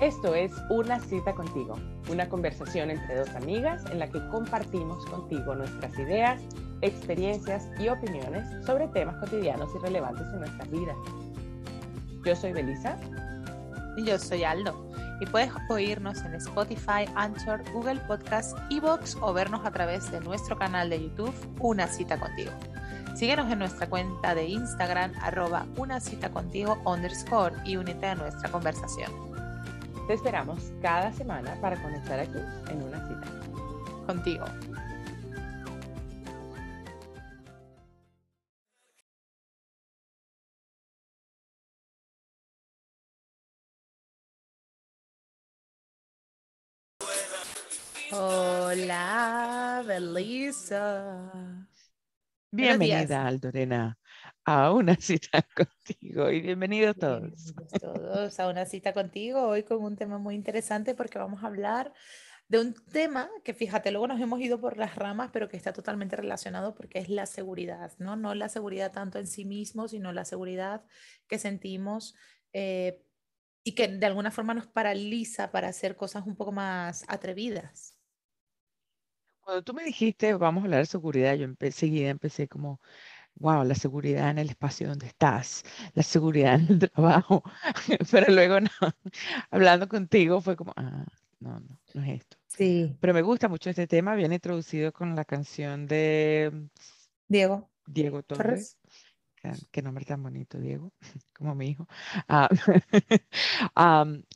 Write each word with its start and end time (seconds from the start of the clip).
Esto 0.00 0.32
es 0.32 0.52
Una 0.70 1.00
cita 1.00 1.34
contigo, 1.34 1.74
una 2.08 2.28
conversación 2.28 2.92
entre 2.92 3.16
dos 3.16 3.30
amigas 3.30 3.84
en 3.90 3.98
la 3.98 4.08
que 4.08 4.24
compartimos 4.28 5.04
contigo 5.06 5.56
nuestras 5.56 5.98
ideas, 5.98 6.40
experiencias 6.82 7.68
y 7.80 7.88
opiniones 7.88 8.46
sobre 8.64 8.86
temas 8.88 9.16
cotidianos 9.16 9.68
y 9.74 9.78
relevantes 9.78 10.24
en 10.28 10.38
nuestras 10.38 10.70
vidas. 10.70 10.96
Yo 12.24 12.36
soy 12.36 12.52
Belisa. 12.52 12.96
Y 13.96 14.04
yo 14.04 14.20
soy 14.20 14.44
Aldo. 14.44 14.88
Y 15.20 15.26
puedes 15.26 15.50
oírnos 15.68 16.22
en 16.22 16.34
Spotify, 16.34 17.04
Anchor, 17.16 17.64
Google 17.72 18.00
Podcast, 18.06 18.56
Evox 18.70 19.16
o 19.20 19.32
vernos 19.32 19.66
a 19.66 19.72
través 19.72 20.12
de 20.12 20.20
nuestro 20.20 20.56
canal 20.56 20.90
de 20.90 21.02
YouTube 21.02 21.34
Una 21.58 21.88
cita 21.88 22.20
contigo. 22.20 22.52
Síguenos 23.16 23.50
en 23.50 23.58
nuestra 23.58 23.88
cuenta 23.88 24.36
de 24.36 24.44
Instagram 24.44 25.12
arroba 25.20 25.66
una 25.76 25.98
cita 25.98 26.30
contigo 26.30 26.80
underscore 26.84 27.56
y 27.64 27.76
únete 27.76 28.06
a 28.06 28.14
nuestra 28.14 28.48
conversación. 28.48 29.27
Te 30.06 30.14
esperamos 30.14 30.72
cada 30.80 31.12
semana 31.12 31.60
para 31.60 31.80
conectar 31.82 32.18
aquí 32.18 32.38
en 32.70 32.82
una 32.82 33.06
cita. 33.06 33.26
Contigo. 34.06 34.44
Hola, 48.10 49.84
Belisa. 49.86 51.30
Bienvenida, 52.50 53.26
Aldorena 53.26 53.98
a 54.50 54.72
una 54.72 54.96
cita 54.96 55.46
contigo 55.54 56.30
y 56.30 56.40
bienvenidos 56.40 56.96
todos. 56.96 57.54
todos 57.78 58.40
a 58.40 58.48
una 58.48 58.64
cita 58.64 58.94
contigo 58.94 59.42
hoy 59.42 59.62
con 59.62 59.84
un 59.84 59.94
tema 59.94 60.16
muy 60.16 60.34
interesante 60.34 60.94
porque 60.94 61.18
vamos 61.18 61.44
a 61.44 61.48
hablar 61.48 61.92
de 62.48 62.58
un 62.58 62.72
tema 62.72 63.28
que 63.44 63.52
fíjate, 63.52 63.90
luego 63.90 64.06
nos 64.06 64.18
hemos 64.22 64.40
ido 64.40 64.58
por 64.58 64.78
las 64.78 64.96
ramas, 64.96 65.28
pero 65.34 65.50
que 65.50 65.58
está 65.58 65.74
totalmente 65.74 66.16
relacionado 66.16 66.74
porque 66.74 66.98
es 66.98 67.10
la 67.10 67.26
seguridad, 67.26 67.92
¿no? 67.98 68.16
No 68.16 68.34
la 68.34 68.48
seguridad 68.48 68.90
tanto 68.90 69.18
en 69.18 69.26
sí 69.26 69.44
mismo, 69.44 69.86
sino 69.86 70.12
la 70.12 70.24
seguridad 70.24 70.82
que 71.26 71.38
sentimos 71.38 72.14
eh, 72.54 73.02
y 73.64 73.74
que 73.74 73.88
de 73.88 74.06
alguna 74.06 74.30
forma 74.30 74.54
nos 74.54 74.66
paraliza 74.66 75.50
para 75.50 75.68
hacer 75.68 75.94
cosas 75.94 76.26
un 76.26 76.36
poco 76.36 76.52
más 76.52 77.04
atrevidas. 77.08 77.98
Cuando 79.40 79.62
tú 79.62 79.74
me 79.74 79.84
dijiste, 79.84 80.32
vamos 80.32 80.62
a 80.62 80.64
hablar 80.64 80.80
de 80.80 80.86
seguridad, 80.86 81.34
yo 81.34 81.48
enseguida 81.60 82.08
empecé 82.08 82.48
como 82.48 82.80
wow, 83.40 83.64
la 83.64 83.74
seguridad 83.74 84.30
en 84.30 84.38
el 84.38 84.50
espacio 84.50 84.88
donde 84.88 85.06
estás, 85.06 85.62
la 85.94 86.02
seguridad 86.02 86.54
en 86.54 86.66
el 86.68 86.78
trabajo, 86.90 87.42
pero 88.10 88.32
luego 88.32 88.60
no, 88.60 88.68
hablando 89.50 89.88
contigo 89.88 90.40
fue 90.40 90.56
como, 90.56 90.72
ah, 90.76 91.04
no, 91.40 91.60
no, 91.60 91.80
no 91.94 92.02
es 92.02 92.20
esto. 92.20 92.36
Sí. 92.46 92.96
Pero 93.00 93.14
me 93.14 93.22
gusta 93.22 93.48
mucho 93.48 93.70
este 93.70 93.86
tema, 93.86 94.14
viene 94.14 94.36
introducido 94.36 94.92
con 94.92 95.14
la 95.14 95.24
canción 95.24 95.86
de 95.86 96.68
Diego. 97.28 97.70
Diego 97.86 98.22
Torres. 98.22 98.78
Qué 99.70 99.82
nombre 99.82 100.04
tan 100.04 100.22
bonito, 100.22 100.58
Diego, 100.58 100.92
como 101.32 101.54
mi 101.54 101.70
hijo. 101.70 101.86
Ah, 102.28 102.48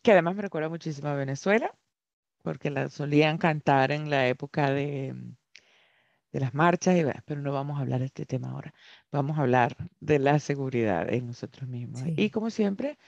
que 0.03 0.12
además 0.12 0.36
me 0.36 0.42
recuerda 0.42 0.69
muchísimo 0.69 1.08
a 1.08 1.14
Venezuela, 1.14 1.75
porque 2.42 2.70
la 2.70 2.89
solían 2.89 3.39
cantar 3.39 3.92
en 3.92 4.11
la 4.11 4.28
época 4.28 4.70
de, 4.70 5.14
de 6.33 6.41
las 6.41 6.55
marchas, 6.55 6.97
pero 7.25 7.41
no 7.41 7.52
vamos 7.52 7.78
a 7.78 7.83
hablar 7.83 8.00
de 8.00 8.06
este 8.06 8.27
tema 8.27 8.50
ahora. 8.50 8.75
Vamos 9.11 9.38
a 9.38 9.42
hablar 9.42 9.77
de 10.00 10.19
la 10.19 10.39
seguridad 10.39 11.12
en 11.12 11.27
nosotros 11.27 11.69
mismos. 11.69 12.02
Y 12.16 12.30
como 12.30 12.50
siempre, 12.50 12.98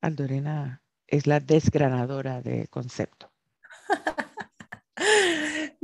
Aldorena 0.00 0.82
es 1.06 1.26
la 1.26 1.40
desgranadora 1.40 2.42
de 2.42 2.66
concepto. 2.68 3.32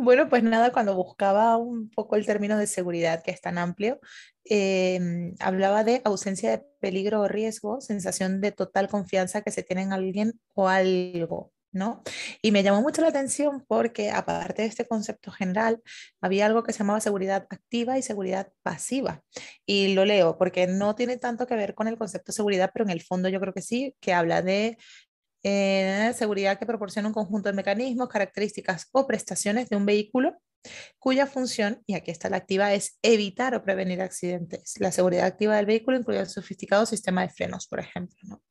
Bueno, 0.01 0.29
pues 0.29 0.45
nada, 0.45 0.73
cuando 0.73 0.95
buscaba 0.95 1.57
un 1.57 1.91
poco 1.91 2.15
el 2.15 2.25
término 2.25 2.57
de 2.57 2.69
seguridad, 2.69 3.21
que 3.25 3.33
es 3.33 3.41
tan 3.41 3.59
amplio, 3.59 3.99
em, 4.45 5.35
hablaba 5.41 5.83
de 5.83 6.03
ausencia 6.05 6.51
de 6.53 6.65
peligro 6.79 7.23
o 7.23 7.29
riesgo, 7.29 7.81
sensación 7.81 8.41
de 8.41 8.53
total 8.53 8.89
confianza 8.89 9.43
que 9.43 9.51
se 9.51 9.65
tiene 9.65 9.83
en 9.83 9.93
alguien 9.93 10.41
o 10.55 10.69
algo. 10.69 11.53
¿No? 11.73 12.03
Y 12.43 12.53
me 12.53 12.63
llamó 12.63 12.83
mucho 12.83 13.03
la 13.03 13.09
atención 13.09 13.65
porque 13.69 14.11
aparte 14.11 14.63
de 14.63 14.69
este 14.69 14.87
concepto 14.87 15.31
general, 15.31 15.83
había 16.21 16.47
algo 16.47 16.63
que 16.63 16.73
se 16.73 16.81
llamaba 16.81 17.01
seguridad 17.01 17.47
activa 17.51 17.99
y 17.99 18.03
seguridad 18.03 18.53
pasiva. 18.63 19.23
Y 19.67 19.95
lo 19.95 20.05
leo 20.05 20.39
porque 20.39 20.67
no 20.67 20.95
tiene 20.95 21.17
tanto 21.17 21.47
que 21.47 21.57
ver 21.57 21.75
con 21.75 21.89
el 21.89 21.99
concepto 21.99 22.33
de 22.33 22.37
seguridad, 22.37 22.71
pero 22.73 22.85
en 22.85 22.91
el 22.91 23.03
fondo 23.03 23.29
yo 23.29 23.41
creo 23.41 23.55
que 23.55 23.63
sí, 23.63 23.95
que 24.01 24.13
habla 24.13 24.43
de 24.43 24.79
eh, 25.43 26.13
seguridad 26.17 26.59
que 26.59 26.67
proporciona 26.67 27.09
un 27.09 27.15
conjunto 27.15 27.49
de 27.49 27.55
mecanismos, 27.55 28.09
características 28.09 28.89
o 28.93 29.07
prestaciones 29.07 29.69
de 29.69 29.77
un 29.77 29.87
vehículo 29.87 30.37
cuya 30.99 31.27
función, 31.27 31.83
y 31.87 31.95
aquí 31.95 32.11
está 32.11 32.29
la 32.29 32.39
activa, 32.39 32.75
es 32.75 32.99
evitar 33.03 33.55
o 33.55 33.63
prevenir 33.63 34.03
accidentes. 34.03 34.75
La 34.79 34.93
seguridad 34.93 35.27
activa 35.27 35.57
del 35.57 35.67
vehículo 35.67 35.97
incluye 35.97 36.21
el 36.21 36.29
sofisticado 36.29 36.87
sistema 36.87 37.23
de 37.23 37.31
frenos, 37.31 37.67
por 37.67 37.81
ejemplo. 37.81 38.17
¿no? 38.25 38.43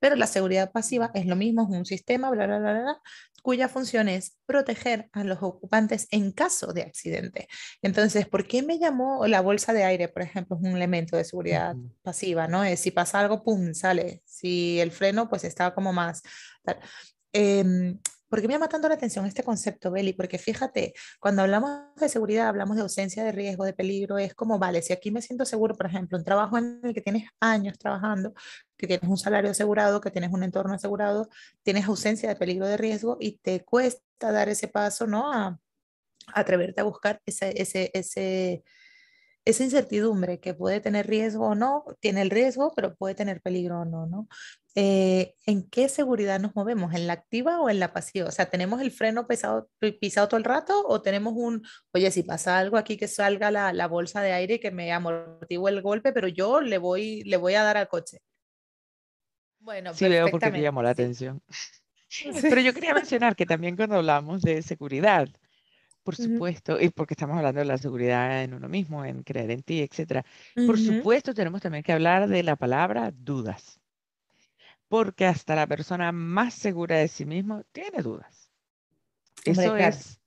Pero 0.00 0.16
la 0.16 0.26
seguridad 0.26 0.70
pasiva 0.72 1.10
es 1.14 1.26
lo 1.26 1.36
mismo, 1.36 1.62
es 1.62 1.76
un 1.76 1.84
sistema, 1.84 2.30
bla, 2.30 2.46
bla, 2.46 2.58
bla, 2.58 2.72
bla, 2.72 3.00
cuya 3.42 3.68
función 3.68 4.08
es 4.08 4.36
proteger 4.46 5.08
a 5.12 5.24
los 5.24 5.38
ocupantes 5.42 6.06
en 6.10 6.32
caso 6.32 6.72
de 6.72 6.82
accidente. 6.82 7.48
Entonces, 7.82 8.26
¿por 8.26 8.46
qué 8.46 8.62
me 8.62 8.78
llamó 8.78 9.26
la 9.26 9.40
bolsa 9.40 9.72
de 9.72 9.84
aire, 9.84 10.08
por 10.08 10.22
ejemplo, 10.22 10.56
es 10.56 10.68
un 10.68 10.76
elemento 10.76 11.16
de 11.16 11.24
seguridad 11.24 11.74
pasiva, 12.02 12.46
¿no? 12.46 12.64
Es 12.64 12.80
si 12.80 12.90
pasa 12.90 13.20
algo, 13.20 13.42
pum, 13.42 13.74
sale. 13.74 14.22
Si 14.24 14.80
el 14.80 14.92
freno, 14.92 15.28
pues 15.28 15.44
está 15.44 15.74
como 15.74 15.92
más... 15.92 16.22
Eh, 17.32 17.94
¿Por 18.28 18.40
qué 18.40 18.48
me 18.48 18.54
llama 18.54 18.68
tanto 18.68 18.88
la 18.88 18.94
atención 18.94 19.24
este 19.26 19.42
concepto, 19.42 19.90
Beli? 19.90 20.12
Porque 20.12 20.38
fíjate, 20.38 20.92
cuando 21.18 21.42
hablamos 21.42 21.94
de 21.96 22.08
seguridad, 22.08 22.48
hablamos 22.48 22.76
de 22.76 22.82
ausencia 22.82 23.24
de 23.24 23.32
riesgo, 23.32 23.64
de 23.64 23.72
peligro, 23.72 24.18
es 24.18 24.34
como, 24.34 24.58
vale, 24.58 24.82
si 24.82 24.92
aquí 24.92 25.10
me 25.10 25.22
siento 25.22 25.44
seguro, 25.44 25.74
por 25.74 25.86
ejemplo, 25.86 26.18
un 26.18 26.24
trabajo 26.24 26.58
en 26.58 26.80
el 26.82 26.94
que 26.94 27.00
tienes 27.00 27.24
años 27.40 27.78
trabajando, 27.78 28.34
que 28.76 28.86
tienes 28.86 29.08
un 29.08 29.16
salario 29.16 29.50
asegurado, 29.50 30.00
que 30.00 30.10
tienes 30.10 30.32
un 30.32 30.42
entorno 30.42 30.74
asegurado, 30.74 31.28
tienes 31.62 31.86
ausencia 31.86 32.28
de 32.28 32.36
peligro 32.36 32.66
de 32.66 32.76
riesgo 32.76 33.16
y 33.20 33.38
te 33.38 33.64
cuesta 33.64 34.32
dar 34.32 34.48
ese 34.48 34.68
paso, 34.68 35.06
¿no? 35.06 35.32
A, 35.32 35.58
atreverte 36.34 36.80
a 36.80 36.84
buscar 36.84 37.22
ese, 37.26 37.60
ese, 37.60 37.90
ese, 37.94 38.62
esa 39.48 39.64
incertidumbre 39.64 40.40
que 40.40 40.52
puede 40.52 40.80
tener 40.80 41.06
riesgo 41.06 41.48
o 41.48 41.54
no, 41.54 41.84
tiene 42.00 42.20
el 42.20 42.28
riesgo, 42.28 42.72
pero 42.76 42.94
puede 42.94 43.14
tener 43.14 43.40
peligro 43.40 43.80
o 43.80 43.84
no, 43.86 44.06
¿no? 44.06 44.28
Eh, 44.74 45.34
¿En 45.46 45.68
qué 45.70 45.88
seguridad 45.88 46.38
nos 46.38 46.54
movemos? 46.54 46.92
¿En 46.92 47.06
la 47.06 47.14
activa 47.14 47.58
o 47.60 47.70
en 47.70 47.80
la 47.80 47.94
pasiva? 47.94 48.28
O 48.28 48.30
sea, 48.30 48.50
¿tenemos 48.50 48.82
el 48.82 48.90
freno 48.90 49.26
pesado, 49.26 49.70
pisado 50.00 50.28
todo 50.28 50.36
el 50.36 50.44
rato 50.44 50.84
o 50.86 51.00
tenemos 51.00 51.32
un, 51.34 51.62
oye, 51.92 52.10
si 52.10 52.22
pasa 52.22 52.58
algo 52.58 52.76
aquí 52.76 52.98
que 52.98 53.08
salga 53.08 53.50
la, 53.50 53.72
la 53.72 53.88
bolsa 53.88 54.20
de 54.20 54.32
aire 54.32 54.60
que 54.60 54.70
me 54.70 54.92
amortigue 54.92 55.68
el 55.70 55.80
golpe, 55.80 56.12
pero 56.12 56.28
yo 56.28 56.60
le 56.60 56.76
voy, 56.76 57.22
le 57.24 57.38
voy 57.38 57.54
a 57.54 57.62
dar 57.62 57.78
al 57.78 57.88
coche? 57.88 58.18
Bueno, 59.60 59.94
sí 59.94 60.08
veo 60.08 60.28
porque 60.28 60.50
me 60.50 60.60
llamó 60.60 60.82
la 60.82 60.90
atención. 60.90 61.42
Pero 62.42 62.60
yo 62.60 62.72
quería 62.74 62.94
mencionar 62.94 63.36
que 63.36 63.44
también 63.44 63.76
cuando 63.76 63.96
hablamos 63.96 64.40
de 64.40 64.62
seguridad, 64.62 65.28
por 66.08 66.16
supuesto, 66.16 66.80
y 66.80 66.88
porque 66.88 67.12
estamos 67.12 67.36
hablando 67.36 67.58
de 67.58 67.66
la 67.66 67.76
seguridad 67.76 68.42
en 68.42 68.54
uno 68.54 68.66
mismo, 68.66 69.04
en 69.04 69.22
creer 69.22 69.50
en 69.50 69.62
ti, 69.62 69.82
etcétera. 69.82 70.24
Por 70.54 70.78
supuesto, 70.78 71.34
tenemos 71.34 71.60
también 71.60 71.84
que 71.84 71.92
hablar 71.92 72.28
de 72.28 72.42
la 72.42 72.56
palabra 72.56 73.12
dudas. 73.14 73.78
Porque 74.88 75.26
hasta 75.26 75.54
la 75.54 75.66
persona 75.66 76.10
más 76.10 76.54
segura 76.54 76.96
de 76.96 77.08
sí 77.08 77.26
mismo 77.26 77.62
tiene 77.72 78.00
dudas. 78.00 78.50
Eso 79.44 79.76
es 79.76 80.18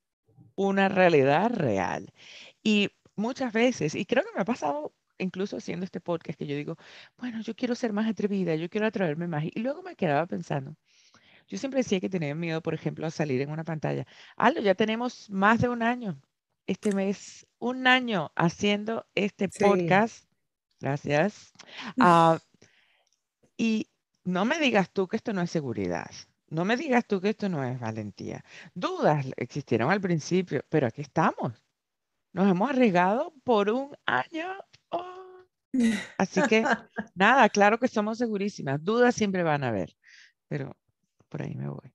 una 0.54 0.88
realidad 0.88 1.50
real. 1.50 2.14
Y 2.62 2.92
muchas 3.16 3.52
veces, 3.52 3.96
y 3.96 4.06
creo 4.06 4.24
que 4.24 4.36
me 4.36 4.42
ha 4.42 4.46
pasado 4.46 4.94
incluso 5.18 5.58
haciendo 5.58 5.84
este 5.84 6.00
podcast, 6.00 6.38
que 6.38 6.46
yo 6.46 6.56
digo, 6.56 6.78
bueno, 7.18 7.42
yo 7.42 7.56
quiero 7.56 7.74
ser 7.74 7.92
más 7.92 8.08
atrevida, 8.08 8.54
yo 8.54 8.70
quiero 8.70 8.86
atreverme 8.86 9.26
más. 9.28 9.46
Y 9.46 9.62
luego 9.62 9.82
me 9.82 9.96
quedaba 9.96 10.28
pensando, 10.28 10.76
yo 11.52 11.58
siempre 11.58 11.80
decía 11.80 12.00
que 12.00 12.10
tenía 12.10 12.34
miedo, 12.34 12.62
por 12.62 12.74
ejemplo, 12.74 13.06
a 13.06 13.12
salir 13.12 13.42
en 13.42 13.52
una 13.52 13.66
pantalla. 13.66 14.08
Aldo, 14.38 14.62
ya 14.62 14.74
tenemos 14.74 15.30
más 15.30 15.60
de 15.60 15.68
un 15.68 15.84
año, 15.84 16.18
este 16.66 16.96
mes, 16.96 17.46
un 17.60 17.88
año 17.88 18.32
haciendo 18.38 19.06
este 19.16 19.50
podcast. 19.50 20.32
Gracias. 20.80 21.52
Ah, 22.00 22.40
y 23.58 23.90
no 24.24 24.46
me 24.46 24.60
digas 24.60 24.94
tú 24.94 25.10
que 25.10 25.18
esto 25.18 25.34
no 25.34 25.42
es 25.42 25.52
seguridad. 25.52 26.10
No 26.48 26.64
me 26.64 26.78
digas 26.78 27.06
tú 27.06 27.20
que 27.20 27.32
esto 27.32 27.50
no 27.50 27.66
es 27.66 27.78
valentía. 27.78 28.46
Dudas 28.74 29.26
existieron 29.36 29.92
al 29.92 30.00
principio, 30.00 30.64
pero 30.70 30.88
aquí 30.88 31.02
estamos. 31.02 31.52
Nos 32.32 32.50
hemos 32.50 32.70
arriesgado 32.70 33.34
por 33.44 33.70
un 33.70 33.94
año. 34.06 34.48
Oh. 34.88 35.46
Así 36.18 36.42
que 36.44 36.64
nada, 37.14 37.50
claro 37.50 37.78
que 37.78 37.90
somos 37.90 38.20
segurísimas. 38.20 38.82
Dudas 38.82 39.16
siempre 39.16 39.44
van 39.44 39.66
a 39.66 39.68
haber, 39.68 39.98
pero 40.48 40.78
por 41.32 41.42
ahí 41.42 41.56
me 41.56 41.70
voy. 41.70 41.94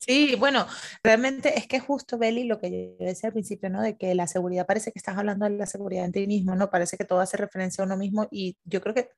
Sí, 0.00 0.36
bueno, 0.36 0.66
realmente 1.02 1.58
es 1.58 1.66
que 1.66 1.80
justo, 1.80 2.18
Beli, 2.18 2.44
lo 2.44 2.58
que 2.58 2.96
yo 2.98 3.04
decía 3.06 3.28
al 3.28 3.32
principio, 3.32 3.68
¿no? 3.70 3.82
De 3.82 3.96
que 3.96 4.14
la 4.14 4.26
seguridad 4.26 4.66
parece 4.66 4.90
que 4.90 4.98
estás 4.98 5.18
hablando 5.18 5.44
de 5.44 5.50
la 5.56 5.66
seguridad 5.66 6.04
en 6.04 6.12
ti 6.12 6.26
mismo, 6.26 6.54
¿no? 6.54 6.70
Parece 6.70 6.96
que 6.96 7.04
todo 7.04 7.20
hace 7.20 7.36
referencia 7.36 7.82
a 7.82 7.86
uno 7.86 7.96
mismo 7.96 8.26
y 8.30 8.56
yo 8.64 8.80
creo 8.80 8.94
que 8.94 9.10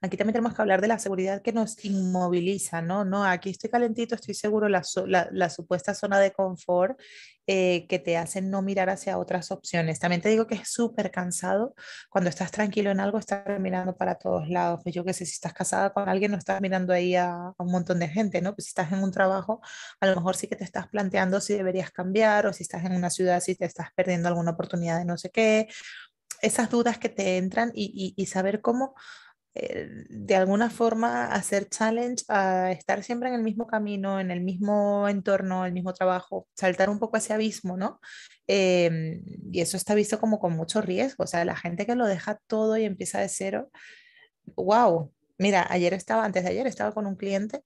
aquí 0.00 0.16
también 0.16 0.34
tenemos 0.34 0.54
que 0.54 0.62
hablar 0.62 0.80
de 0.80 0.88
la 0.88 0.98
seguridad 0.98 1.42
que 1.42 1.52
nos 1.52 1.84
inmoviliza, 1.84 2.82
¿no? 2.82 3.04
No, 3.04 3.24
aquí 3.24 3.50
estoy 3.50 3.70
calentito, 3.70 4.14
estoy 4.14 4.34
seguro, 4.34 4.68
la, 4.68 4.82
supuesta 5.50 5.94
zona 5.94 6.18
de 6.18 6.32
confort 6.32 7.00
eh, 7.46 7.86
que 7.88 7.98
te 7.98 8.16
hacen 8.16 8.50
no 8.50 8.62
mirar 8.62 8.90
hacia 8.90 9.18
otras 9.18 9.50
opciones. 9.50 9.98
También 10.00 10.20
te 10.20 10.28
digo 10.28 10.46
que 10.46 10.56
es 10.56 10.68
súper 10.68 11.10
cansado 11.10 11.74
cuando 12.10 12.30
estás 12.30 12.50
tranquilo 12.50 12.90
en 12.90 13.00
algo, 13.00 13.18
estar 13.18 13.58
mirando 13.60 13.96
para 13.96 14.16
todos 14.16 14.48
lados. 14.48 14.80
Pues 14.82 14.94
yo 14.94 15.04
que 15.04 15.12
sé, 15.12 15.24
si 15.26 15.32
estás 15.32 15.54
casada 15.54 15.90
con 15.92 16.08
alguien, 16.08 16.32
no 16.32 16.38
estás 16.38 16.60
mirando 16.60 16.92
ahí 16.92 17.14
a, 17.14 17.32
a 17.32 17.54
un 17.58 17.70
montón 17.70 17.98
de 18.00 18.08
gente, 18.08 18.40
¿no? 18.42 18.54
Pues 18.54 18.66
si 18.66 18.70
estás 18.70 18.92
en 18.92 19.02
un 19.02 19.12
trabajo, 19.12 19.60
a 20.00 20.06
lo 20.06 20.16
mejor 20.16 20.36
sí 20.36 20.48
que 20.48 20.56
te 20.56 20.64
estás 20.64 20.88
planteando 20.88 21.40
si 21.40 21.54
deberías 21.54 21.90
cambiar 21.90 22.46
o 22.46 22.52
si 22.52 22.62
estás 22.64 22.84
en 22.84 22.92
una 22.92 23.10
ciudad, 23.10 23.40
si 23.40 23.54
te 23.54 23.64
estás 23.64 23.88
perdiendo 23.94 24.28
alguna 24.28 24.52
oportunidad 24.52 24.98
de 24.98 25.04
no 25.04 25.16
sé 25.16 25.30
qué 25.30 25.68
esas 26.42 26.70
dudas 26.70 26.98
que 26.98 27.08
te 27.08 27.36
entran 27.38 27.72
y, 27.74 28.26
saber 28.26 28.60
cómo 28.60 28.94
de 29.58 30.34
alguna 30.34 30.70
forma 30.70 31.26
hacer 31.26 31.68
challenge 31.68 32.24
a 32.28 32.72
estar 32.72 33.02
siempre 33.02 33.28
en 33.28 33.36
el 33.36 33.42
mismo 33.42 33.66
camino, 33.66 34.20
en 34.20 34.30
el 34.30 34.40
mismo 34.40 35.08
entorno, 35.08 35.64
el 35.64 35.72
mismo 35.72 35.94
trabajo, 35.94 36.46
saltar 36.54 36.90
un 36.90 36.98
poco 36.98 37.16
ese 37.16 37.32
abismo, 37.32 37.76
¿no? 37.76 38.00
Em, 38.46 39.22
y 39.52 39.60
eso 39.60 39.76
está 39.76 39.94
visto 39.94 40.20
como 40.20 40.38
con 40.38 40.54
mucho 40.54 40.80
riesgo, 40.82 41.24
o 41.24 41.26
sea, 41.26 41.44
la 41.44 41.56
gente 41.56 41.86
que 41.86 41.94
lo 41.94 42.06
deja 42.06 42.38
todo 42.46 42.76
y 42.76 42.84
empieza 42.84 43.20
de 43.20 43.28
cero, 43.28 43.70
wow, 44.56 45.12
mira, 45.38 45.66
ayer 45.70 45.94
estaba, 45.94 46.24
antes 46.24 46.44
de 46.44 46.50
ayer 46.50 46.66
estaba 46.66 46.92
con 46.92 47.06
un 47.06 47.16
cliente, 47.16 47.62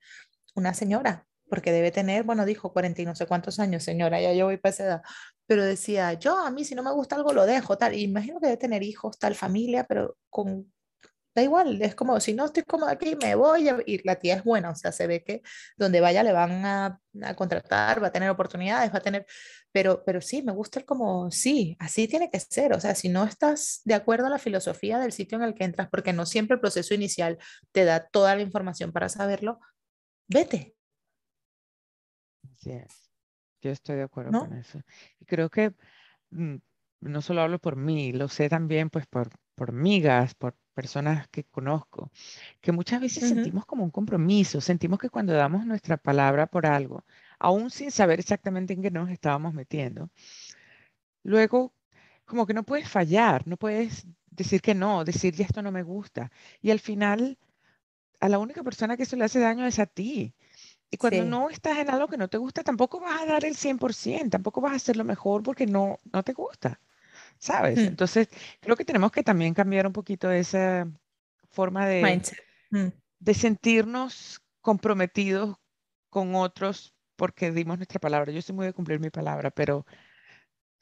una 0.54 0.74
señora, 0.74 1.26
porque 1.48 1.72
debe 1.72 1.90
tener, 1.90 2.24
bueno, 2.24 2.46
dijo 2.46 2.72
40 2.72 3.02
y 3.02 3.06
no 3.06 3.16
sé 3.16 3.26
cuántos 3.26 3.58
años, 3.58 3.82
señora, 3.82 4.20
ya 4.20 4.32
yo 4.32 4.46
voy 4.46 4.58
para 4.58 4.72
esa 4.72 4.84
edad, 4.84 5.02
pero 5.46 5.64
decía, 5.64 6.12
yo 6.14 6.38
a 6.38 6.50
mí 6.50 6.64
si 6.64 6.74
no 6.74 6.82
me 6.82 6.92
gusta 6.92 7.16
algo 7.16 7.32
lo 7.32 7.46
dejo, 7.46 7.76
tal, 7.78 7.94
imagino 7.94 8.40
que 8.40 8.46
debe 8.46 8.58
tener 8.58 8.82
hijos, 8.82 9.18
tal 9.18 9.34
familia, 9.34 9.84
pero 9.84 10.16
con, 10.30 10.72
da 11.34 11.42
igual, 11.42 11.80
es 11.80 11.94
como, 11.94 12.18
si 12.20 12.34
no 12.34 12.46
estoy 12.46 12.64
cómoda 12.64 12.92
aquí, 12.92 13.16
me 13.22 13.34
voy, 13.34 13.68
a... 13.68 13.78
y 13.86 14.02
la 14.04 14.16
tía 14.16 14.36
es 14.36 14.44
buena, 14.44 14.70
o 14.70 14.74
sea, 14.74 14.92
se 14.92 15.06
ve 15.06 15.22
que 15.22 15.42
donde 15.76 16.00
vaya 16.00 16.22
le 16.22 16.32
van 16.32 16.64
a, 16.64 17.00
a 17.22 17.34
contratar, 17.34 18.02
va 18.02 18.08
a 18.08 18.12
tener 18.12 18.30
oportunidades, 18.30 18.92
va 18.92 18.98
a 18.98 19.02
tener, 19.02 19.26
pero, 19.72 20.02
pero 20.04 20.20
sí, 20.20 20.42
me 20.42 20.52
gusta 20.52 20.80
el 20.80 20.84
como, 20.84 21.30
sí, 21.30 21.76
así 21.78 22.08
tiene 22.08 22.30
que 22.30 22.40
ser, 22.40 22.72
o 22.72 22.80
sea, 22.80 22.94
si 22.94 23.08
no 23.08 23.24
estás 23.24 23.82
de 23.84 23.94
acuerdo 23.94 24.26
a 24.26 24.30
la 24.30 24.38
filosofía 24.38 24.98
del 24.98 25.12
sitio 25.12 25.38
en 25.38 25.44
el 25.44 25.54
que 25.54 25.64
entras, 25.64 25.88
porque 25.88 26.12
no 26.12 26.26
siempre 26.26 26.54
el 26.54 26.60
proceso 26.60 26.94
inicial 26.94 27.38
te 27.72 27.84
da 27.84 28.08
toda 28.08 28.34
la 28.34 28.42
información 28.42 28.92
para 28.92 29.08
saberlo, 29.08 29.60
vete. 30.28 30.74
Así 32.52 32.72
es. 32.72 33.10
Yo 33.62 33.70
estoy 33.70 33.96
de 33.96 34.02
acuerdo 34.02 34.38
con 34.40 34.54
eso. 34.54 34.80
Y 35.18 35.26
creo 35.26 35.50
que 35.50 35.74
mm, 36.30 36.56
no 37.00 37.22
solo 37.22 37.42
hablo 37.42 37.58
por 37.58 37.76
mí, 37.76 38.12
lo 38.12 38.28
sé 38.28 38.48
también 38.48 38.90
pues 38.90 39.06
por, 39.06 39.30
por 39.54 39.70
amigas, 39.70 40.34
por 40.34 40.54
personas 40.74 41.28
que 41.28 41.44
conozco, 41.44 42.10
que 42.60 42.72
muchas 42.72 43.00
veces 43.00 43.28
sentimos 43.28 43.66
como 43.66 43.84
un 43.84 43.90
compromiso, 43.90 44.60
sentimos 44.60 44.98
que 44.98 45.10
cuando 45.10 45.32
damos 45.32 45.66
nuestra 45.66 45.96
palabra 45.96 46.46
por 46.46 46.66
algo, 46.66 47.04
aún 47.38 47.70
sin 47.70 47.90
saber 47.90 48.20
exactamente 48.20 48.72
en 48.72 48.82
qué 48.82 48.90
nos 48.90 49.10
estábamos 49.10 49.52
metiendo, 49.54 50.10
luego 51.22 51.72
como 52.24 52.46
que 52.46 52.54
no 52.54 52.62
puedes 52.62 52.88
fallar, 52.88 53.46
no 53.46 53.56
puedes 53.56 54.06
decir 54.30 54.62
que 54.62 54.74
no, 54.74 55.04
decir 55.04 55.34
ya 55.34 55.44
esto 55.44 55.62
no 55.62 55.72
me 55.72 55.82
gusta. 55.82 56.30
Y 56.62 56.70
al 56.70 56.80
final, 56.80 57.38
a 58.20 58.28
la 58.28 58.38
única 58.38 58.62
persona 58.62 58.96
que 58.96 59.02
eso 59.02 59.16
le 59.16 59.24
hace 59.24 59.40
daño 59.40 59.66
es 59.66 59.78
a 59.78 59.86
ti. 59.86 60.34
Y 60.90 60.96
cuando 60.96 61.24
no 61.24 61.50
estás 61.50 61.78
en 61.78 61.90
algo 61.90 62.08
que 62.08 62.16
no 62.16 62.28
te 62.28 62.38
gusta, 62.38 62.64
tampoco 62.64 63.00
vas 63.00 63.22
a 63.22 63.26
dar 63.26 63.44
el 63.44 63.54
100%, 63.56 64.30
tampoco 64.30 64.60
vas 64.60 64.72
a 64.72 64.76
hacer 64.76 64.96
lo 64.96 65.04
mejor 65.04 65.42
porque 65.42 65.66
no, 65.66 65.98
no 66.12 66.22
te 66.22 66.32
gusta, 66.32 66.80
¿sabes? 67.40 67.78
Mm. 67.78 67.88
Entonces, 67.88 68.28
creo 68.60 68.76
que 68.76 68.84
tenemos 68.84 69.10
que 69.10 69.24
también 69.24 69.54
cambiar 69.54 69.86
un 69.86 69.92
poquito 69.92 70.30
esa 70.30 70.88
forma 71.50 71.86
de, 71.86 72.22
mm. 72.70 72.86
de 73.18 73.34
sentirnos 73.34 74.40
comprometidos 74.60 75.56
con 76.10 76.34
otros 76.34 76.94
porque 77.16 77.50
dimos 77.50 77.78
nuestra 77.78 77.98
palabra. 77.98 78.32
Yo 78.32 78.40
soy 78.42 78.54
muy 78.54 78.66
de 78.66 78.72
cumplir 78.72 79.00
mi 79.00 79.10
palabra, 79.10 79.50
pero 79.50 79.84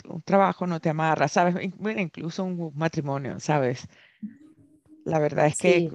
un 0.05 0.23
trabajo 0.23 0.67
no 0.67 0.81
te 0.81 0.91
amarra, 0.91 1.29
¿sabes? 1.29 1.57
Incluso 1.97 2.45
un 2.45 2.73
matrimonio, 2.75 3.41
¿sabes? 3.41 3.89
La 5.05 5.19
verdad 5.19 5.47
es 5.47 5.57
que, 5.57 5.91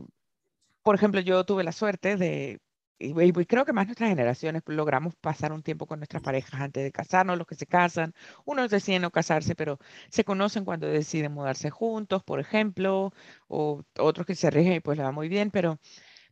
por 0.81 0.95
ejemplo, 0.95 1.21
yo 1.21 1.44
tuve 1.45 1.63
la 1.63 1.71
suerte 1.71 2.18
de 2.18 2.60
y, 3.03 3.45
creo 3.45 3.65
que 3.65 3.73
más 3.73 3.85
nuestras 3.88 4.09
generaciones 4.09 4.63
logramos 4.67 5.15
pasar 5.15 5.51
un 5.51 5.63
tiempo 5.63 5.85
con 5.88 6.00
nuestras 6.00 6.23
parejas 6.23 6.61
antes 6.61 6.83
de 6.83 6.91
casarnos, 6.91 7.38
los 7.38 7.47
que 7.47 7.55
se 7.55 7.65
casan, 7.65 8.13
unos 8.45 8.69
deciden 8.69 9.01
no 9.01 9.11
casarse, 9.11 9.55
pero 9.55 9.79
se 10.09 10.23
conocen 10.23 10.65
cuando 10.65 10.88
deciden 10.88 11.33
mudarse 11.33 11.69
juntos, 11.69 12.23
por 12.23 12.39
ejemplo, 12.39 13.11
o 13.47 13.83
otros 14.00 14.25
que 14.25 14.35
se 14.35 14.47
arriesgan 14.47 14.75
y 14.75 14.79
pues 14.79 14.97
le 14.97 15.03
va 15.03 15.11
muy 15.11 15.27
bien, 15.29 15.51
pero, 15.51 15.79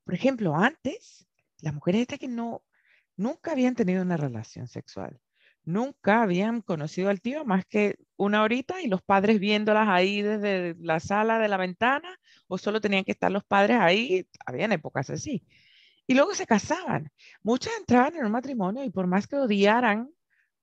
por 0.03 0.15
ejemplo, 0.15 0.55
antes, 0.55 1.27
las 1.61 1.73
mujeres 1.73 2.01
estas 2.01 2.19
que 2.19 2.27
no, 2.27 2.63
nunca 3.17 3.51
habían 3.51 3.75
tenido 3.75 4.01
una 4.01 4.17
relación 4.17 4.67
sexual, 4.67 5.19
nunca 5.63 6.23
habían 6.23 6.61
conocido 6.61 7.09
al 7.09 7.21
tío 7.21 7.45
más 7.45 7.65
que 7.65 7.95
una 8.17 8.43
horita 8.43 8.81
y 8.81 8.87
los 8.87 9.01
padres 9.01 9.39
viéndolas 9.39 9.87
ahí 9.89 10.21
desde 10.21 10.75
la 10.79 10.99
sala 10.99 11.39
de 11.39 11.47
la 11.49 11.57
ventana, 11.57 12.19
o 12.47 12.57
solo 12.57 12.81
tenían 12.81 13.03
que 13.03 13.11
estar 13.11 13.31
los 13.31 13.43
padres 13.43 13.77
ahí, 13.79 14.27
habían 14.45 14.71
épocas 14.71 15.09
así. 15.09 15.43
Y 16.11 16.13
luego 16.13 16.35
se 16.35 16.45
casaban. 16.45 17.09
Muchas 17.41 17.71
entraban 17.79 18.17
en 18.17 18.25
un 18.25 18.33
matrimonio 18.33 18.83
y 18.83 18.89
por 18.89 19.07
más 19.07 19.27
que 19.27 19.37
odiaran 19.37 20.09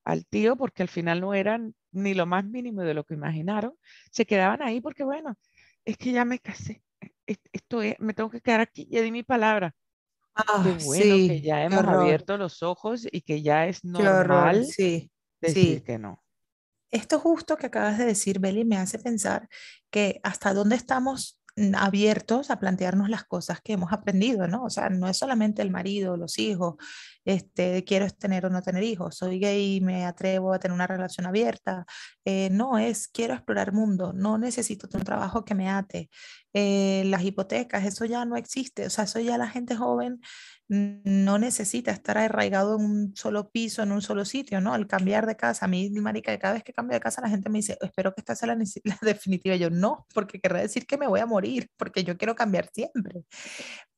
al 0.05 0.27
tío, 0.27 0.57
porque 0.57 0.83
al 0.83 0.91
final 0.91 1.23
no 1.23 1.33
eran 1.33 1.75
ni 1.91 2.13
lo 2.13 2.27
más 2.27 2.45
mínimo 2.45 2.83
de 2.83 2.93
lo 2.93 3.03
que 3.03 3.15
imaginaron, 3.15 3.73
se 4.11 4.27
quedaban 4.27 4.61
ahí 4.61 4.83
porque, 4.83 5.05
bueno, 5.05 5.39
es 5.87 5.97
que 5.97 6.13
ya 6.13 6.27
me 6.27 6.39
casé. 6.39 6.83
Esto 7.25 7.81
es, 7.81 7.99
me 7.99 8.13
tengo 8.13 8.29
que 8.29 8.43
quedar 8.43 8.61
aquí, 8.61 8.89
ya 8.91 9.01
di 9.01 9.11
mi 9.11 9.23
palabra. 9.23 9.75
Ah, 10.35 10.63
qué 10.63 10.85
bueno 10.85 11.17
que 11.17 11.41
ya 11.41 11.65
hemos 11.65 11.83
abierto 11.83 12.37
los 12.37 12.63
ojos 12.63 13.07
y 13.11 13.23
que 13.23 13.41
ya 13.41 13.69
es 13.69 13.83
normal 13.83 14.67
sí, 14.67 15.11
decir 15.41 15.83
que 15.83 15.99
no. 15.99 16.23
Esto 16.91 17.21
justo 17.21 17.57
que 17.57 17.69
acabas 17.69 17.97
de 17.97 18.05
decir, 18.05 18.39
Beli, 18.39 18.67
me 18.67 18.77
hace 18.77 18.99
pensar 18.99 19.49
que 19.89 20.21
hasta 20.23 20.53
dónde 20.53 20.77
estamos 20.77 21.38
abiertos 21.77 22.51
a 22.51 22.59
plantearnos 22.59 23.09
las 23.09 23.25
cosas 23.25 23.61
que 23.61 23.75
hemos 23.75 23.93
aprendido, 23.93 24.49
¿no? 24.49 24.65
O 24.65 24.71
sea, 24.71 24.91
no 24.91 25.09
es 25.09 25.17
solamente 25.17 25.63
el 25.63 25.71
marido, 25.71 26.17
los 26.17 26.39
hijos, 26.39 26.77
este, 27.29 27.85
quiero 27.85 28.09
tener 28.09 28.47
o 28.47 28.51
no 28.51 28.63
tener 28.63 28.83
hijos, 28.83 29.17
soy 29.17 29.39
gay, 29.39 29.83
me 29.83 30.07
atrevo 30.07 30.55
a 30.55 30.59
tener 30.59 30.75
una 30.75 30.87
relación 30.87 31.27
abierta, 31.27 31.85
eh, 32.25 32.49
no 32.51 32.79
es 32.79 33.07
quiero 33.07 33.35
explorar 33.35 33.75
mundo, 33.75 34.15
no 34.15 34.39
necesito 34.39 34.89
un 34.95 35.05
trabajo 35.05 35.45
que 35.45 35.55
me 35.55 35.69
ate, 35.69 36.09
eh, 36.55 37.03
las 37.05 37.23
hipotecas, 37.23 37.85
eso 37.85 38.07
ya 38.07 38.25
no 38.25 38.37
existe, 38.37 38.87
o 38.87 38.91
sea, 38.91 39.05
eso 39.05 39.21
ya 39.21 39.37
la 39.37 39.49
gente 39.49 39.77
joven 39.77 40.21
no 40.69 41.39
necesita 41.39 41.91
estar 41.93 42.19
arraigado 42.19 42.77
en 42.77 42.85
un 42.85 43.17
solo 43.17 43.51
piso, 43.51 43.83
en 43.83 43.91
un 43.91 44.03
solo 44.03 44.27
sitio, 44.27 44.61
¿no? 44.61 44.75
Al 44.75 44.87
cambiar 44.87 45.27
de 45.27 45.35
casa, 45.35 45.65
a 45.65 45.69
mí, 45.69 45.89
marica, 45.91 46.39
cada 46.39 46.55
vez 46.55 46.63
que 46.63 46.75
cambio 46.75 46.95
de 46.95 47.01
casa 47.01 47.23
la 47.23 47.31
gente 47.31 47.49
me 47.49 47.59
dice, 47.59 47.79
espero 47.81 48.15
que 48.15 48.21
esta 48.21 48.37
sea 48.37 48.49
la, 48.49 48.55
la 48.85 48.99
definitiva. 49.01 49.57
yo, 49.57 49.71
no, 49.71 50.07
porque 50.13 50.41
querrá 50.41 50.61
decir 50.61 50.87
que 50.87 50.99
me 50.99 51.07
voy 51.07 51.21
a 51.21 51.27
morir, 51.27 51.71
porque 51.79 52.05
yo 52.05 52.19
quiero 52.19 52.35
cambiar 52.35 52.69
siempre. 52.73 53.25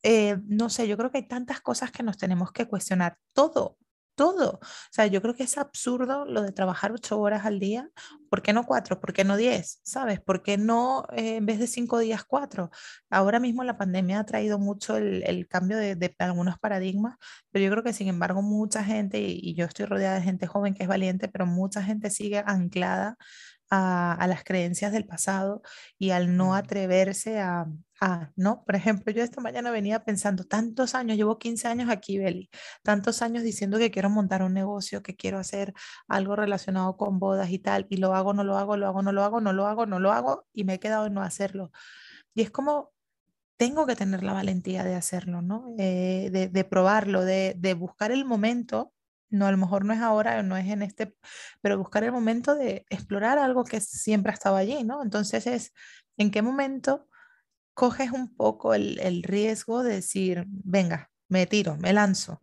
Eh, 0.03 0.37
no 0.47 0.69
sé, 0.69 0.87
yo 0.87 0.97
creo 0.97 1.11
que 1.11 1.19
hay 1.19 1.27
tantas 1.27 1.59
cosas 1.61 1.91
que 1.91 2.03
nos 2.03 2.17
tenemos 2.17 2.51
que 2.53 2.67
cuestionar. 2.67 3.17
Todo, 3.33 3.77
todo. 4.15 4.59
O 4.61 4.91
sea, 4.91 5.07
yo 5.07 5.21
creo 5.21 5.35
que 5.35 5.43
es 5.43 5.57
absurdo 5.57 6.25
lo 6.25 6.41
de 6.41 6.51
trabajar 6.51 6.91
ocho 6.91 7.19
horas 7.19 7.45
al 7.45 7.59
día. 7.59 7.89
¿Por 8.29 8.41
qué 8.41 8.53
no 8.53 8.65
cuatro? 8.65 8.99
¿Por 8.99 9.13
qué 9.13 9.23
no 9.23 9.37
diez? 9.37 9.79
¿Sabes? 9.83 10.19
¿Por 10.19 10.43
qué 10.43 10.57
no 10.57 11.05
eh, 11.15 11.37
en 11.37 11.45
vez 11.45 11.59
de 11.59 11.67
cinco 11.67 11.99
días 11.99 12.23
cuatro? 12.23 12.69
Ahora 13.09 13.39
mismo 13.39 13.63
la 13.63 13.77
pandemia 13.77 14.19
ha 14.19 14.25
traído 14.25 14.59
mucho 14.59 14.97
el, 14.97 15.23
el 15.23 15.47
cambio 15.47 15.77
de, 15.77 15.95
de, 15.95 16.13
algunos 16.19 16.59
paradigmas, 16.59 17.17
pero 17.51 17.65
yo 17.65 17.71
creo 17.71 17.83
que 17.83 17.93
sin 17.93 18.07
embargo 18.09 18.41
mucha 18.41 18.83
gente, 18.83 19.19
y, 19.19 19.39
y, 19.41 19.55
yo 19.55 19.65
estoy 19.65 19.85
rodeada 19.85 20.15
de 20.15 20.23
gente 20.23 20.47
joven 20.47 20.73
que 20.73 20.83
es 20.83 20.89
valiente, 20.89 21.27
pero 21.27 21.45
mucha 21.45 21.83
gente 21.83 22.09
sigue 22.09 22.43
anclada 22.45 23.17
a, 23.71 24.13
a 24.13 24.27
las 24.27 24.43
creencias 24.43 24.91
del 24.91 25.05
pasado 25.05 25.63
y 25.97 26.11
al 26.11 26.35
no 26.37 26.53
atreverse 26.53 27.39
a, 27.39 27.65
¿no? 28.35 28.63
Por 28.65 28.75
ejemplo, 28.75 29.13
yo 29.13 29.23
esta 29.23 29.41
mañana 29.41 29.71
venía 29.71 30.03
pensando, 30.03 30.43
tantos 30.43 30.95
años, 30.95 31.17
llevo 31.17 31.37
15 31.37 31.67
años 31.67 31.89
aquí, 31.89 32.17
Beli, 32.17 32.49
tantos 32.83 33.21
años 33.21 33.43
diciendo 33.43 33.77
que 33.77 33.91
quiero 33.91 34.09
montar 34.09 34.43
un 34.43 34.53
negocio, 34.53 35.03
que 35.03 35.15
quiero 35.15 35.37
hacer 35.39 35.73
algo 36.07 36.35
relacionado 36.35 36.97
con 36.97 37.19
bodas 37.19 37.51
y 37.51 37.59
tal, 37.59 37.85
y 37.89 37.97
lo 37.97 38.15
hago, 38.15 38.33
no 38.33 38.43
lo 38.43 38.57
hago, 38.57 38.75
lo 38.75 38.87
hago, 38.87 39.01
no 39.03 39.11
lo 39.11 39.23
hago, 39.23 39.41
no 39.41 39.53
lo 39.53 39.67
hago, 39.67 39.85
no 39.85 39.99
lo 39.99 40.11
hago, 40.11 40.47
y 40.53 40.63
me 40.63 40.75
he 40.75 40.79
quedado 40.79 41.05
en 41.07 41.13
no 41.13 41.21
hacerlo. 41.21 41.71
Y 42.33 42.41
es 42.41 42.51
como, 42.51 42.91
tengo 43.57 43.85
que 43.85 43.95
tener 43.95 44.23
la 44.23 44.33
valentía 44.33 44.83
de 44.83 44.95
hacerlo, 44.95 45.41
¿no? 45.41 45.75
Eh, 45.77 46.29
de, 46.31 46.47
de, 46.49 46.63
probarlo, 46.65 47.23
de, 47.23 47.55
de 47.57 47.73
buscar 47.75 48.11
el 48.11 48.25
momento 48.25 48.93
no, 49.31 49.47
a 49.47 49.51
lo 49.51 49.57
mejor 49.57 49.85
no 49.85 49.93
es 49.93 49.99
ahora, 50.01 50.43
no 50.43 50.57
es 50.57 50.67
en 50.69 50.83
este, 50.83 51.15
pero 51.61 51.77
buscar 51.77 52.03
el 52.03 52.11
momento 52.11 52.55
de 52.55 52.85
explorar 52.89 53.39
algo 53.39 53.63
que 53.63 53.81
siempre 53.81 54.31
ha 54.31 54.35
estado 54.35 54.55
allí, 54.57 54.83
¿no? 54.83 55.01
Entonces 55.01 55.47
es, 55.47 55.73
¿en 56.17 56.31
qué 56.31 56.41
momento 56.41 57.07
coges 57.73 58.11
un 58.11 58.35
poco 58.35 58.73
el, 58.73 59.23
riesgo 59.23 59.83
de 59.83 59.95
decir, 59.95 60.45
venga, 60.47 61.09
me 61.29 61.45
tiro, 61.45 61.77
me 61.77 61.93
lanzo. 61.93 62.41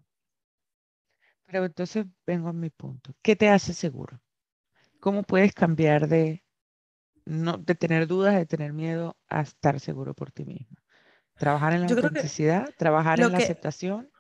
Pero 1.47 1.64
entonces 1.64 2.07
vengo 2.26 2.49
a 2.49 2.52
mi 2.52 2.71
punto. 2.71 3.14
¿Qué 3.23 3.37
te 3.37 3.49
hace 3.49 3.73
seguro? 3.73 4.21
¿Cómo 5.00 5.23
puedes 5.23 5.52
cambiar 5.54 6.09
de, 6.09 6.45
no, 7.25 7.57
de 7.57 7.75
tener 7.75 8.07
dudas, 8.07 8.35
de 8.35 8.47
tener 8.47 8.73
miedo 8.73 9.16
a 9.28 9.42
estar 9.42 9.80
seguro 9.80 10.14
por 10.14 10.33
ti 10.33 10.45
mismo? 10.45 10.76
Trabajar 11.37 11.73
en 11.75 11.83
la 11.83 11.87
autenticidad, 11.87 12.68
trabajar 12.76 13.21
en 13.21 13.30
la 13.30 13.38
aceptación. 13.38 14.11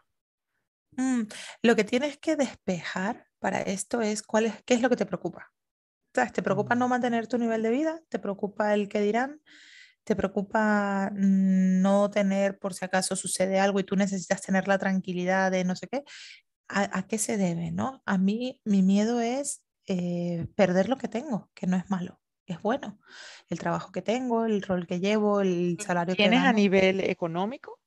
Mm, 0.98 1.22
lo 1.62 1.76
que 1.76 1.84
tienes 1.84 2.18
que 2.18 2.34
despejar 2.34 3.28
para 3.38 3.62
esto 3.62 4.02
es 4.02 4.22
cuál 4.22 4.46
es, 4.46 4.54
qué 4.64 4.74
es 4.74 4.82
lo 4.82 4.90
que 4.90 4.96
te 4.96 5.06
preocupa. 5.06 5.52
¿Te 6.12 6.42
preocupa 6.42 6.74
no 6.74 6.88
mm. 6.88 6.90
mantener 6.90 7.28
tu 7.28 7.38
nivel 7.38 7.62
de 7.62 7.70
vida? 7.70 8.00
¿Te 8.08 8.18
preocupa 8.18 8.74
el 8.74 8.88
que 8.88 9.00
dirán? 9.00 9.40
¿Te 10.02 10.16
preocupa 10.16 11.10
no 11.14 12.10
tener, 12.10 12.58
por 12.58 12.74
si 12.74 12.84
acaso 12.84 13.14
sucede 13.14 13.60
algo 13.60 13.78
y 13.78 13.84
tú 13.84 13.94
necesitas 13.94 14.42
tener 14.42 14.66
la 14.66 14.78
tranquilidad 14.78 15.52
de 15.52 15.64
no 15.64 15.76
sé 15.76 15.86
qué? 15.86 16.02
¿A, 16.66 17.06
qué 17.06 17.16
se 17.16 17.36
debe? 17.36 17.70
¿no? 17.70 18.02
A 18.04 18.18
mí 18.18 18.60
mi 18.64 18.82
miedo 18.82 19.20
es 19.20 19.62
eh, 19.86 20.48
perder 20.56 20.88
lo 20.88 20.98
que 20.98 21.08
tengo, 21.08 21.50
que 21.54 21.66
no 21.66 21.76
es 21.76 21.88
malo, 21.88 22.20
es 22.46 22.60
bueno. 22.60 22.98
El 23.48 23.58
trabajo 23.58 23.92
que 23.92 24.02
tengo, 24.02 24.46
el 24.46 24.62
rol 24.62 24.86
que 24.86 24.98
llevo, 24.98 25.40
el 25.40 25.78
salario 25.80 26.14
que 26.14 26.24
¿Tienes 26.24 26.42
a 26.42 26.52
nivel 26.52 27.00
económico? 27.00 27.78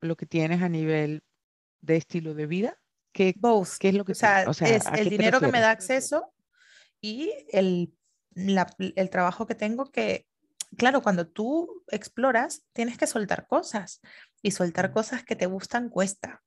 ¿Lo 0.00 0.16
que 0.16 0.26
tienes 0.26 0.62
a 0.62 0.68
nivel 0.68 1.22
de 1.80 1.96
estilo 1.96 2.34
de 2.34 2.46
vida? 2.46 2.78
¿Qué, 3.12 3.34
¿qué 3.80 3.88
es 3.88 3.94
lo 3.94 4.04
que 4.04 4.12
o 4.12 4.14
sea, 4.14 4.44
es 4.44 4.86
el 4.96 5.08
dinero 5.08 5.40
que 5.40 5.50
me 5.50 5.60
da 5.60 5.70
acceso 5.70 6.32
y 7.00 7.32
el, 7.52 7.92
el 8.34 9.10
trabajo 9.10 9.46
que 9.46 9.54
tengo 9.54 9.90
que 9.90 10.26
claro, 10.76 11.02
cuando 11.02 11.26
tú 11.26 11.82
exploras, 11.88 12.64
tienes 12.72 12.98
que 12.98 13.06
soltar 13.06 13.46
cosas 13.46 14.00
y 14.42 14.50
soltar 14.50 14.92
cosas 14.92 15.24
que 15.24 15.36
te 15.36 15.46
gustan 15.46 15.88
cuesta. 15.88 16.42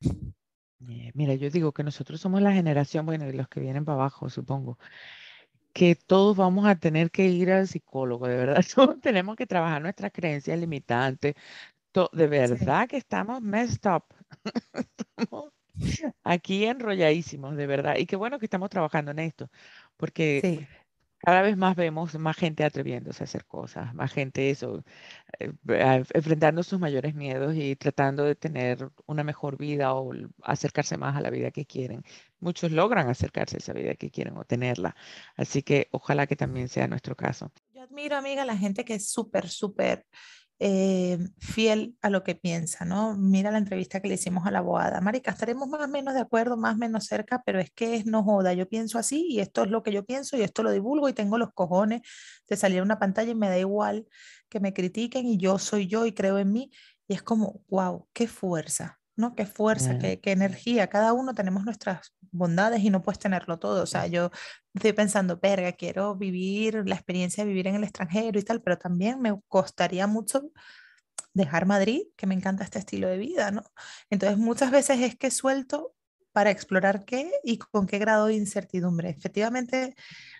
Eh, 0.00 1.10
mira, 1.14 1.34
yo 1.34 1.50
digo 1.50 1.72
que 1.72 1.82
nosotros 1.82 2.20
somos 2.20 2.40
la 2.40 2.52
generación, 2.52 3.04
bueno, 3.04 3.26
de 3.26 3.32
los 3.32 3.48
que 3.48 3.60
vienen 3.60 3.84
para 3.84 3.96
abajo, 3.96 4.30
supongo, 4.30 4.78
que 5.72 5.96
todos 5.96 6.36
vamos 6.36 6.66
a 6.66 6.76
tener 6.76 7.10
que 7.10 7.26
ir 7.26 7.50
al 7.50 7.66
psicólogo, 7.66 8.28
de 8.28 8.36
verdad, 8.36 8.64
todos 8.74 9.00
tenemos 9.00 9.36
que 9.36 9.46
trabajar 9.46 9.82
nuestras 9.82 10.12
creencias 10.12 10.58
limitantes, 10.58 11.34
de 12.12 12.26
verdad 12.28 12.88
que 12.88 12.96
estamos 12.96 13.42
messed 13.42 13.90
up, 13.90 14.04
aquí 16.24 16.64
enrolladísimos, 16.64 17.56
de 17.56 17.66
verdad, 17.66 17.96
y 17.96 18.06
qué 18.06 18.16
bueno 18.16 18.38
que 18.38 18.46
estamos 18.46 18.70
trabajando 18.70 19.10
en 19.10 19.20
esto, 19.20 19.50
porque 19.96 20.66
cada 21.20 21.42
vez 21.42 21.56
más 21.56 21.74
vemos 21.74 22.16
más 22.18 22.36
gente 22.36 22.64
atreviéndose 22.64 23.22
a 23.22 23.24
hacer 23.24 23.44
cosas, 23.44 23.92
más 23.94 24.12
gente 24.12 24.50
eso, 24.50 24.84
eh, 25.40 25.52
enfrentando 26.14 26.62
sus 26.62 26.78
mayores 26.78 27.14
miedos 27.14 27.54
y 27.56 27.74
tratando 27.74 28.24
de 28.24 28.36
tener 28.36 28.88
una 29.06 29.24
mejor 29.24 29.58
vida 29.58 29.94
o 29.94 30.12
acercarse 30.42 30.96
más 30.96 31.16
a 31.16 31.20
la 31.20 31.30
vida 31.30 31.50
que 31.50 31.66
quieren. 31.66 32.02
Muchos 32.38 32.70
logran 32.70 33.08
acercarse 33.08 33.56
a 33.56 33.58
esa 33.58 33.72
vida 33.72 33.94
que 33.94 34.10
quieren 34.10 34.36
o 34.36 34.44
tenerla. 34.44 34.94
Así 35.36 35.62
que 35.62 35.88
ojalá 35.90 36.26
que 36.28 36.36
también 36.36 36.68
sea 36.68 36.86
nuestro 36.86 37.16
caso. 37.16 37.50
Yo 37.74 37.82
admiro, 37.82 38.16
amiga, 38.16 38.42
a 38.42 38.46
la 38.46 38.56
gente 38.56 38.84
que 38.84 38.94
es 38.94 39.10
súper, 39.10 39.48
súper 39.48 40.06
eh, 40.60 41.18
fiel 41.38 41.96
a 42.02 42.10
lo 42.10 42.24
que 42.24 42.34
piensa, 42.34 42.84
¿no? 42.84 43.16
Mira 43.16 43.50
la 43.50 43.58
entrevista 43.58 44.00
que 44.00 44.08
le 44.08 44.14
hicimos 44.14 44.46
a 44.46 44.50
la 44.50 44.58
abogada. 44.58 45.00
Marica, 45.00 45.30
estaremos 45.30 45.68
más 45.68 45.82
o 45.82 45.88
menos 45.88 46.14
de 46.14 46.20
acuerdo, 46.20 46.56
más 46.56 46.74
o 46.74 46.78
menos 46.78 47.06
cerca, 47.06 47.42
pero 47.46 47.60
es 47.60 47.70
que 47.70 47.96
es 47.96 48.06
no 48.06 48.24
joda, 48.24 48.52
yo 48.54 48.68
pienso 48.68 48.98
así 48.98 49.26
y 49.28 49.40
esto 49.40 49.64
es 49.64 49.70
lo 49.70 49.82
que 49.82 49.92
yo 49.92 50.04
pienso 50.04 50.36
y 50.36 50.42
esto 50.42 50.62
lo 50.62 50.70
divulgo 50.72 51.08
y 51.08 51.12
tengo 51.12 51.38
los 51.38 51.52
cojones 51.52 52.02
de 52.48 52.56
salir 52.56 52.80
a 52.80 52.82
una 52.82 52.98
pantalla 52.98 53.30
y 53.30 53.34
me 53.34 53.48
da 53.48 53.58
igual 53.58 54.06
que 54.48 54.60
me 54.60 54.72
critiquen 54.74 55.26
y 55.26 55.38
yo 55.38 55.58
soy 55.58 55.86
yo 55.86 56.06
y 56.06 56.12
creo 56.12 56.38
en 56.38 56.52
mí. 56.52 56.70
Y 57.06 57.14
es 57.14 57.22
como, 57.22 57.62
wow, 57.68 58.08
qué 58.12 58.26
fuerza. 58.26 58.97
¿No? 59.18 59.34
Qué 59.34 59.46
fuerza, 59.46 59.98
qué, 59.98 60.20
energía. 60.24 60.88
Cada 60.88 61.12
uno 61.12 61.34
tenemos 61.34 61.64
nuestras 61.64 62.14
bondades 62.30 62.82
y 62.82 62.90
no 62.90 63.02
puedes 63.02 63.18
tenerlo 63.18 63.58
todo. 63.58 63.82
O 63.82 63.86
sea, 63.86 64.06
yo 64.06 64.30
estoy 64.72 64.92
pensando, 64.92 65.38
verga, 65.38 65.72
quiero 65.72 66.14
vivir 66.14 66.84
la 66.86 66.94
experiencia 66.94 67.44
de 67.44 67.48
vivir 67.48 67.66
en 67.66 67.74
el 67.74 67.84
extranjero 67.84 68.38
y 68.38 68.42
tal, 68.44 68.62
pero 68.62 68.78
también 68.78 69.20
me 69.20 69.38
costaría 69.48 70.06
mucho 70.06 70.50
dejar 71.34 71.66
Madrid, 71.66 72.02
que 72.16 72.26
me 72.26 72.34
encanta 72.34 72.64
este 72.64 72.78
estilo 72.78 73.08
de 73.08 73.18
vida, 73.18 73.50
¿no? 73.50 73.64
Entonces, 74.08 74.38
muchas 74.38 74.70
veces 74.70 75.00
es 75.00 75.16
que 75.16 75.30
suelto 75.30 75.94
para 76.32 76.50
explorar 76.50 77.04
qué 77.04 77.30
y 77.42 77.58
con 77.58 77.86
qué 77.86 77.98
grado 77.98 78.26
de 78.26 78.34
incertidumbre. 78.34 79.10
Efectivamente, 79.10 79.96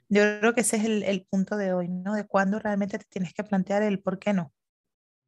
yo 0.08 0.22
creo 0.40 0.54
que 0.54 0.60
ese 0.60 0.76
es 0.76 0.84
el, 0.84 1.02
el 1.02 1.26
punto 1.28 1.56
de 1.56 1.72
hoy, 1.72 1.88
¿no? 1.88 2.14
De 2.14 2.26
cuándo 2.26 2.58
realmente 2.60 2.98
te 2.98 3.06
tienes 3.08 3.34
que 3.34 3.42
plantear 3.44 3.82
el 3.82 4.00
por 4.00 4.20
qué 4.20 4.32
no. 4.32 4.52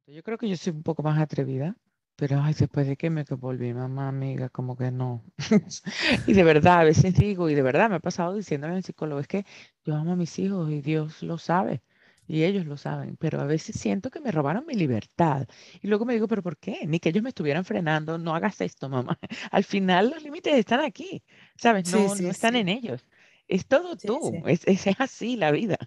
Yo 0.07 0.23
creo 0.23 0.37
que 0.37 0.49
yo 0.49 0.55
soy 0.55 0.73
un 0.73 0.83
poco 0.83 1.03
más 1.03 1.19
atrevida 1.21 1.75
pero 2.21 2.39
ay, 2.39 2.53
después 2.53 2.85
de 2.85 2.97
que 2.97 3.09
me 3.09 3.23
volví 3.23 3.73
mamá 3.73 4.07
amiga, 4.07 4.47
como 4.49 4.77
que 4.77 4.91
no. 4.91 5.23
y 6.27 6.33
de 6.33 6.43
verdad, 6.43 6.81
a 6.81 6.83
veces 6.83 7.15
digo, 7.15 7.49
y 7.49 7.55
de 7.55 7.63
verdad 7.63 7.89
me 7.89 7.95
ha 7.95 7.99
pasado 7.99 8.35
diciéndole 8.35 8.75
al 8.75 8.83
psicólogo, 8.83 9.19
es 9.19 9.27
que 9.27 9.43
yo 9.83 9.95
amo 9.95 10.11
a 10.11 10.15
mis 10.15 10.37
hijos 10.37 10.69
y 10.69 10.81
Dios 10.81 11.23
lo 11.23 11.39
sabe. 11.39 11.81
Y 12.27 12.43
ellos 12.43 12.67
lo 12.67 12.77
saben, 12.77 13.17
pero 13.17 13.41
a 13.41 13.45
veces 13.45 13.75
siento 13.75 14.11
que 14.11 14.19
me 14.19 14.31
robaron 14.31 14.67
mi 14.67 14.75
libertad. 14.75 15.47
Y 15.81 15.87
luego 15.87 16.05
me 16.05 16.13
digo, 16.13 16.27
¿pero 16.27 16.43
por 16.43 16.57
qué? 16.59 16.85
Ni 16.85 16.99
que 16.99 17.09
ellos 17.09 17.23
me 17.23 17.29
estuvieran 17.29 17.65
frenando, 17.65 18.19
no 18.19 18.35
hagas 18.35 18.61
esto, 18.61 18.87
mamá. 18.87 19.17
Al 19.51 19.63
final 19.63 20.11
los 20.11 20.21
límites 20.21 20.53
están 20.53 20.81
aquí, 20.81 21.23
¿sabes? 21.57 21.91
No, 21.91 22.13
no 22.13 22.29
están 22.29 22.55
en 22.55 22.69
ellos. 22.69 23.03
Es 23.47 23.65
todo 23.65 23.97
tú, 23.97 24.43
es, 24.45 24.61
es, 24.67 24.85
así 24.99 25.37
la 25.37 25.49
vida. 25.49 25.79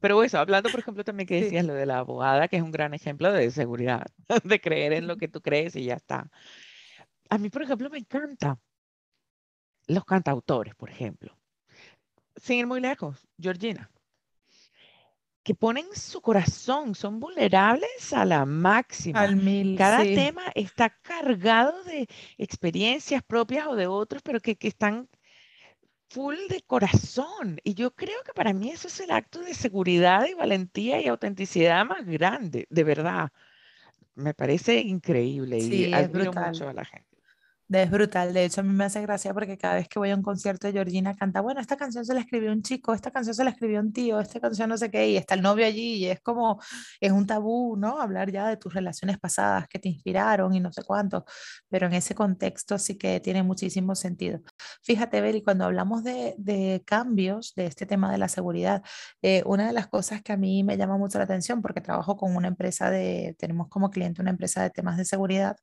Pero 0.00 0.22
eso, 0.22 0.38
hablando, 0.38 0.70
por 0.70 0.80
ejemplo, 0.80 1.04
también 1.04 1.26
que 1.26 1.42
decías 1.42 1.64
lo 1.64 1.74
de 1.74 1.86
la 1.86 1.98
abogada, 1.98 2.48
que 2.48 2.56
es 2.56 2.62
un 2.62 2.70
gran 2.70 2.94
ejemplo 2.94 3.32
de 3.32 3.50
seguridad, 3.50 4.06
de 4.44 4.60
creer 4.60 4.92
en 4.92 5.06
lo 5.06 5.16
que 5.16 5.28
tú 5.28 5.40
crees 5.40 5.76
y 5.76 5.84
ya 5.84 5.94
está. 5.94 6.30
A 7.28 7.38
mí, 7.38 7.50
por 7.50 7.62
ejemplo, 7.62 7.90
me 7.90 7.98
encanta 7.98 8.58
los 9.86 10.04
cantautores, 10.04 10.74
por 10.74 10.90
ejemplo. 10.90 11.36
Sin 12.36 12.58
ir 12.58 12.66
muy 12.66 12.80
lejos, 12.80 13.26
Georgina, 13.38 13.90
que 15.42 15.54
ponen 15.54 15.86
su 15.94 16.20
corazón, 16.20 16.94
son 16.94 17.20
vulnerables 17.20 18.12
a 18.12 18.24
la 18.24 18.44
máxima. 18.44 19.20
Al 19.20 19.36
mil, 19.36 19.78
Cada 19.78 20.02
tema 20.02 20.42
está 20.54 20.90
cargado 20.90 21.84
de 21.84 22.08
experiencias 22.36 23.22
propias 23.22 23.68
o 23.68 23.76
de 23.76 23.86
otros, 23.86 24.22
pero 24.22 24.40
que, 24.40 24.56
que 24.56 24.68
están 24.68 25.08
full 26.08 26.36
de 26.48 26.62
corazón. 26.62 27.58
Y 27.64 27.74
yo 27.74 27.94
creo 27.94 28.22
que 28.24 28.32
para 28.32 28.52
mí 28.52 28.70
eso 28.70 28.88
es 28.88 29.00
el 29.00 29.10
acto 29.10 29.40
de 29.40 29.54
seguridad 29.54 30.26
y 30.26 30.34
valentía 30.34 31.00
y 31.00 31.08
autenticidad 31.08 31.84
más 31.86 32.06
grande, 32.06 32.66
de 32.70 32.84
verdad. 32.84 33.30
Me 34.14 34.34
parece 34.34 34.80
increíble 34.80 35.58
y 35.60 35.88
admiro 35.92 36.32
mucho 36.34 36.68
a 36.68 36.72
la 36.74 36.84
gente. 36.84 37.05
Es 37.68 37.90
brutal, 37.90 38.32
de 38.32 38.44
hecho 38.44 38.60
a 38.60 38.64
mí 38.64 38.72
me 38.72 38.84
hace 38.84 39.00
gracia 39.02 39.34
porque 39.34 39.58
cada 39.58 39.74
vez 39.74 39.88
que 39.88 39.98
voy 39.98 40.10
a 40.10 40.14
un 40.14 40.22
concierto 40.22 40.68
de 40.68 40.72
Georgina 40.72 41.16
canta, 41.16 41.40
bueno, 41.40 41.60
esta 41.60 41.76
canción 41.76 42.04
se 42.04 42.14
la 42.14 42.20
escribió 42.20 42.52
un 42.52 42.62
chico, 42.62 42.94
esta 42.94 43.10
canción 43.10 43.34
se 43.34 43.42
la 43.42 43.50
escribió 43.50 43.80
un 43.80 43.92
tío, 43.92 44.20
esta 44.20 44.38
canción 44.38 44.68
no 44.68 44.78
sé 44.78 44.88
qué, 44.88 45.08
y 45.08 45.16
está 45.16 45.34
el 45.34 45.42
novio 45.42 45.66
allí, 45.66 45.94
y 45.94 46.06
es 46.06 46.20
como, 46.20 46.60
es 47.00 47.10
un 47.10 47.26
tabú, 47.26 47.76
¿no? 47.76 48.00
Hablar 48.00 48.30
ya 48.30 48.46
de 48.46 48.56
tus 48.56 48.72
relaciones 48.72 49.18
pasadas 49.18 49.66
que 49.66 49.80
te 49.80 49.88
inspiraron 49.88 50.54
y 50.54 50.60
no 50.60 50.70
sé 50.72 50.84
cuánto, 50.84 51.24
pero 51.68 51.88
en 51.88 51.94
ese 51.94 52.14
contexto 52.14 52.78
sí 52.78 52.96
que 52.96 53.18
tiene 53.18 53.42
muchísimo 53.42 53.96
sentido. 53.96 54.40
Fíjate, 54.84 55.20
Beli, 55.20 55.42
cuando 55.42 55.64
hablamos 55.64 56.04
de, 56.04 56.82
cambios 56.86 57.52
de 57.56 57.66
este 57.66 57.84
tema 57.84 58.12
de 58.12 58.18
la 58.18 58.28
seguridad, 58.28 58.82
eh, 59.22 59.42
una 59.44 59.66
de 59.66 59.72
las 59.72 59.88
cosas 59.88 60.22
que 60.22 60.32
a 60.32 60.36
mí 60.36 60.62
me 60.62 60.76
llama 60.76 60.98
mucho 60.98 61.18
la 61.18 61.24
atención, 61.24 61.62
porque 61.62 61.80
trabajo 61.80 62.16
con 62.16 62.36
una 62.36 62.46
empresa 62.46 62.90
de, 62.90 63.34
tenemos 63.40 63.68
como 63.68 63.90
cliente 63.90 64.22
una 64.22 64.30
empresa 64.30 64.62
de 64.62 64.70
temas 64.70 64.96
de 64.96 65.04
seguridad, 65.04 65.56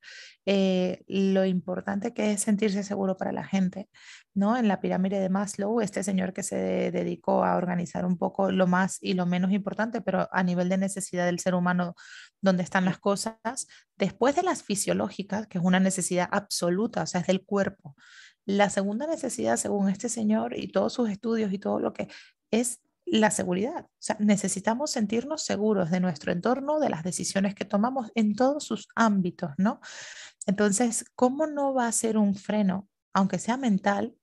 eh, 0.45 1.01
lo 1.07 1.45
importante 1.45 1.92
que 2.01 2.31
es 2.31 2.41
sentirse 2.41 2.83
seguro 2.83 3.17
para 3.17 3.31
la 3.31 3.43
gente, 3.43 3.89
¿no? 4.33 4.57
En 4.57 4.67
la 4.67 4.81
pirámide 4.81 5.19
de 5.19 5.29
Maslow, 5.29 5.81
este 5.81 6.03
señor 6.03 6.33
que 6.33 6.43
se 6.43 6.91
dedicó 6.91 7.43
a 7.43 7.55
organizar 7.55 8.05
un 8.05 8.17
poco 8.17 8.51
lo 8.51 8.67
más 8.67 8.97
y 9.01 9.13
lo 9.13 9.25
menos 9.25 9.51
importante, 9.51 10.01
pero 10.01 10.27
a 10.31 10.43
nivel 10.43 10.69
de 10.69 10.77
necesidad 10.77 11.25
del 11.25 11.39
ser 11.39 11.55
humano, 11.55 11.95
donde 12.41 12.63
están 12.63 12.85
las 12.85 12.99
cosas, 12.99 13.67
después 13.97 14.35
de 14.35 14.43
las 14.43 14.63
fisiológicas, 14.63 15.47
que 15.47 15.57
es 15.57 15.63
una 15.63 15.79
necesidad 15.79 16.27
absoluta, 16.31 17.03
o 17.03 17.07
sea, 17.07 17.21
es 17.21 17.27
del 17.27 17.43
cuerpo. 17.45 17.95
La 18.45 18.69
segunda 18.69 19.07
necesidad, 19.07 19.57
según 19.57 19.89
este 19.89 20.09
señor 20.09 20.57
y 20.57 20.67
todos 20.71 20.93
sus 20.93 21.09
estudios 21.09 21.53
y 21.53 21.59
todo 21.59 21.79
lo 21.79 21.93
que 21.93 22.09
es 22.51 22.81
la 23.05 23.31
seguridad. 23.31 23.85
O 23.85 23.89
sea, 23.99 24.17
necesitamos 24.19 24.91
sentirnos 24.91 25.43
seguros 25.43 25.91
de 25.91 25.99
nuestro 25.99 26.31
entorno, 26.31 26.79
de 26.79 26.89
las 26.89 27.03
decisiones 27.03 27.55
que 27.55 27.65
tomamos 27.65 28.11
en 28.15 28.35
todos 28.35 28.63
sus 28.63 28.87
ámbitos, 28.95 29.51
¿no? 29.57 29.81
Entonces, 30.45 31.05
¿cómo 31.15 31.47
no 31.47 31.73
va 31.73 31.87
a 31.87 31.91
ser 31.91 32.17
un 32.17 32.35
freno, 32.35 32.87
aunque 33.13 33.39
sea 33.39 33.57
mental, 33.57 34.15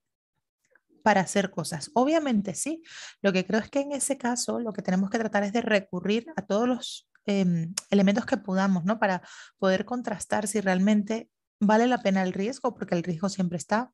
para 1.02 1.22
hacer 1.22 1.50
cosas? 1.50 1.90
Obviamente 1.94 2.54
sí. 2.54 2.82
Lo 3.22 3.32
que 3.32 3.46
creo 3.46 3.60
es 3.60 3.70
que 3.70 3.80
en 3.80 3.92
ese 3.92 4.18
caso 4.18 4.60
lo 4.60 4.72
que 4.72 4.82
tenemos 4.82 5.10
que 5.10 5.18
tratar 5.18 5.44
es 5.44 5.52
de 5.52 5.62
recurrir 5.62 6.26
a 6.36 6.42
todos 6.46 6.68
los 6.68 7.10
em, 7.26 7.74
elementos 7.90 8.26
que 8.26 8.36
podamos, 8.36 8.84
¿no? 8.84 8.98
Para 8.98 9.22
poder 9.58 9.84
contrastar 9.84 10.46
si 10.46 10.60
realmente 10.60 11.30
vale 11.60 11.86
la 11.86 12.02
pena 12.02 12.22
el 12.22 12.32
riesgo, 12.32 12.74
porque 12.74 12.94
el 12.94 13.02
riesgo 13.02 13.28
siempre 13.28 13.58
está, 13.58 13.92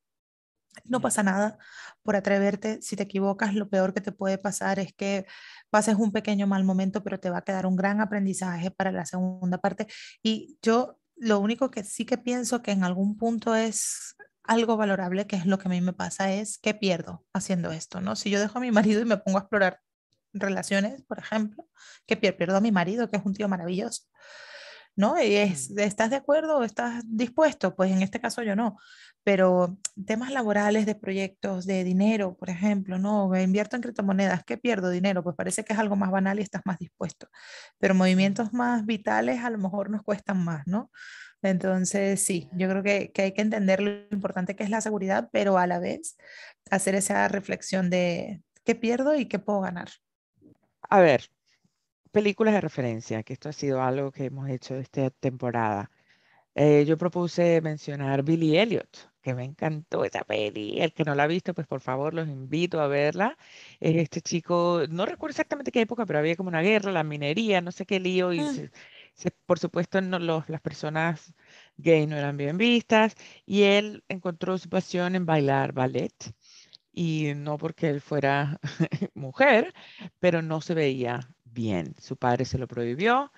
no 0.84 1.00
pasa 1.00 1.22
nada 1.22 1.58
por 2.02 2.16
atreverte. 2.16 2.80
Si 2.82 2.96
te 2.96 3.04
equivocas, 3.04 3.54
lo 3.54 3.68
peor 3.68 3.94
que 3.94 4.00
te 4.00 4.12
puede 4.12 4.38
pasar 4.38 4.78
es 4.78 4.92
que 4.92 5.26
pases 5.70 5.96
un 5.96 6.12
pequeño 6.12 6.46
mal 6.46 6.64
momento, 6.64 7.02
pero 7.02 7.18
te 7.20 7.30
va 7.30 7.38
a 7.38 7.42
quedar 7.42 7.66
un 7.66 7.76
gran 7.76 8.00
aprendizaje 8.00 8.70
para 8.70 8.92
la 8.92 9.06
segunda 9.06 9.58
parte. 9.58 9.86
Y 10.22 10.58
yo 10.62 10.98
lo 11.16 11.40
único 11.40 11.70
que 11.70 11.84
sí 11.84 12.04
que 12.04 12.18
pienso 12.18 12.62
que 12.62 12.72
en 12.72 12.84
algún 12.84 13.16
punto 13.16 13.54
es 13.54 14.16
algo 14.44 14.76
valorable, 14.76 15.26
que 15.26 15.36
es 15.36 15.46
lo 15.46 15.58
que 15.58 15.68
a 15.68 15.70
mí 15.70 15.80
me 15.80 15.92
pasa, 15.92 16.32
es 16.32 16.58
que 16.58 16.74
pierdo 16.74 17.24
haciendo 17.32 17.72
esto, 17.72 18.00
¿no? 18.00 18.14
Si 18.16 18.30
yo 18.30 18.40
dejo 18.40 18.58
a 18.58 18.60
mi 18.60 18.70
marido 18.70 19.00
y 19.00 19.04
me 19.04 19.16
pongo 19.16 19.38
a 19.38 19.40
explorar 19.42 19.80
relaciones, 20.32 21.02
por 21.02 21.18
ejemplo, 21.18 21.66
que 22.06 22.16
pierdo 22.16 22.56
a 22.56 22.60
mi 22.60 22.70
marido, 22.70 23.08
que 23.08 23.16
es 23.16 23.24
un 23.24 23.34
tío 23.34 23.48
maravilloso 23.48 24.02
¿no? 24.96 25.22
Y 25.22 25.36
es, 25.36 25.70
mm. 25.70 25.78
¿estás 25.80 26.10
de 26.10 26.16
acuerdo 26.16 26.58
o 26.58 26.64
estás 26.64 27.04
dispuesto? 27.06 27.76
Pues 27.76 27.92
en 27.92 28.02
este 28.02 28.20
caso 28.20 28.42
yo 28.42 28.56
no. 28.56 28.78
Pero 29.22 29.78
temas 30.06 30.32
laborales 30.32 30.86
de 30.86 30.94
proyectos, 30.94 31.66
de 31.66 31.84
dinero, 31.84 32.36
por 32.36 32.50
ejemplo, 32.50 32.98
¿no? 32.98 33.36
Invierto 33.38 33.76
en 33.76 33.82
criptomonedas, 33.82 34.44
¿qué 34.44 34.56
pierdo 34.56 34.90
dinero? 34.90 35.22
Pues 35.22 35.36
parece 35.36 35.64
que 35.64 35.72
es 35.74 35.78
algo 35.78 35.96
más 35.96 36.10
banal 36.10 36.38
y 36.38 36.42
estás 36.42 36.62
más 36.64 36.78
dispuesto. 36.78 37.28
Pero 37.78 37.94
mm. 37.94 37.98
movimientos 37.98 38.52
más 38.52 38.86
vitales 38.86 39.44
a 39.44 39.50
lo 39.50 39.58
mejor 39.58 39.90
nos 39.90 40.02
cuestan 40.02 40.42
más, 40.44 40.66
¿no? 40.66 40.90
Entonces, 41.42 42.22
sí, 42.24 42.48
yo 42.52 42.68
creo 42.68 42.82
que, 42.82 43.12
que, 43.12 43.22
hay 43.22 43.32
que 43.32 43.42
entender 43.42 43.80
lo 43.80 43.90
importante 44.10 44.56
que 44.56 44.64
es 44.64 44.70
la 44.70 44.80
seguridad, 44.80 45.28
pero 45.32 45.58
a 45.58 45.66
la 45.66 45.78
vez 45.78 46.16
hacer 46.70 46.94
esa 46.94 47.28
reflexión 47.28 47.90
de 47.90 48.42
qué 48.64 48.74
pierdo 48.74 49.14
y 49.14 49.26
qué 49.26 49.38
puedo 49.38 49.60
ganar. 49.60 49.88
A 50.88 51.00
ver, 51.00 51.30
películas 52.16 52.54
de 52.54 52.62
referencia, 52.62 53.22
que 53.22 53.34
esto 53.34 53.50
ha 53.50 53.52
sido 53.52 53.82
algo 53.82 54.10
que 54.10 54.24
hemos 54.26 54.48
hecho 54.48 54.74
esta 54.76 55.10
temporada. 55.10 55.90
Eh, 56.54 56.84
yo 56.86 56.96
propuse 56.96 57.60
mencionar 57.60 58.22
Billy 58.22 58.56
Elliot, 58.58 58.88
que 59.20 59.34
me 59.34 59.44
encantó 59.44 60.02
esa 60.04 60.24
peli. 60.24 60.80
El 60.80 60.94
que 60.94 61.04
no 61.04 61.14
la 61.14 61.24
ha 61.24 61.26
visto, 61.26 61.52
pues 61.54 61.66
por 61.66 61.82
favor 61.82 62.14
los 62.14 62.28
invito 62.28 62.80
a 62.80 62.88
verla. 62.88 63.36
Este 63.80 64.22
chico, 64.22 64.82
no 64.88 65.04
recuerdo 65.04 65.32
exactamente 65.32 65.70
qué 65.72 65.82
época, 65.82 66.06
pero 66.06 66.18
había 66.18 66.36
como 66.36 66.48
una 66.48 66.62
guerra, 66.62 66.90
la 66.92 67.04
minería, 67.04 67.60
no 67.60 67.70
sé 67.72 67.84
qué 67.84 68.00
lío, 68.00 68.32
y 68.32 68.40
mm. 68.40 68.70
por 69.46 69.58
supuesto 69.58 70.00
no, 70.00 70.18
los, 70.18 70.48
las 70.48 70.62
personas 70.62 71.34
gay 71.76 72.06
no 72.06 72.16
eran 72.16 72.38
bien 72.38 72.56
vistas, 72.56 73.14
y 73.44 73.64
él 73.64 74.04
encontró 74.08 74.56
su 74.58 74.70
pasión 74.70 75.16
en 75.16 75.26
bailar 75.26 75.72
ballet 75.72 76.14
y 76.92 77.34
no 77.36 77.58
porque 77.58 77.90
él 77.90 78.00
fuera 78.00 78.58
mujer, 79.14 79.74
pero 80.18 80.42
no 80.42 80.60
se 80.62 80.74
veía 80.74 81.28
bien. 81.56 81.94
Su 82.00 82.16
padre 82.16 82.44
se 82.44 82.58
lo 82.58 82.68
prohibió 82.68 83.32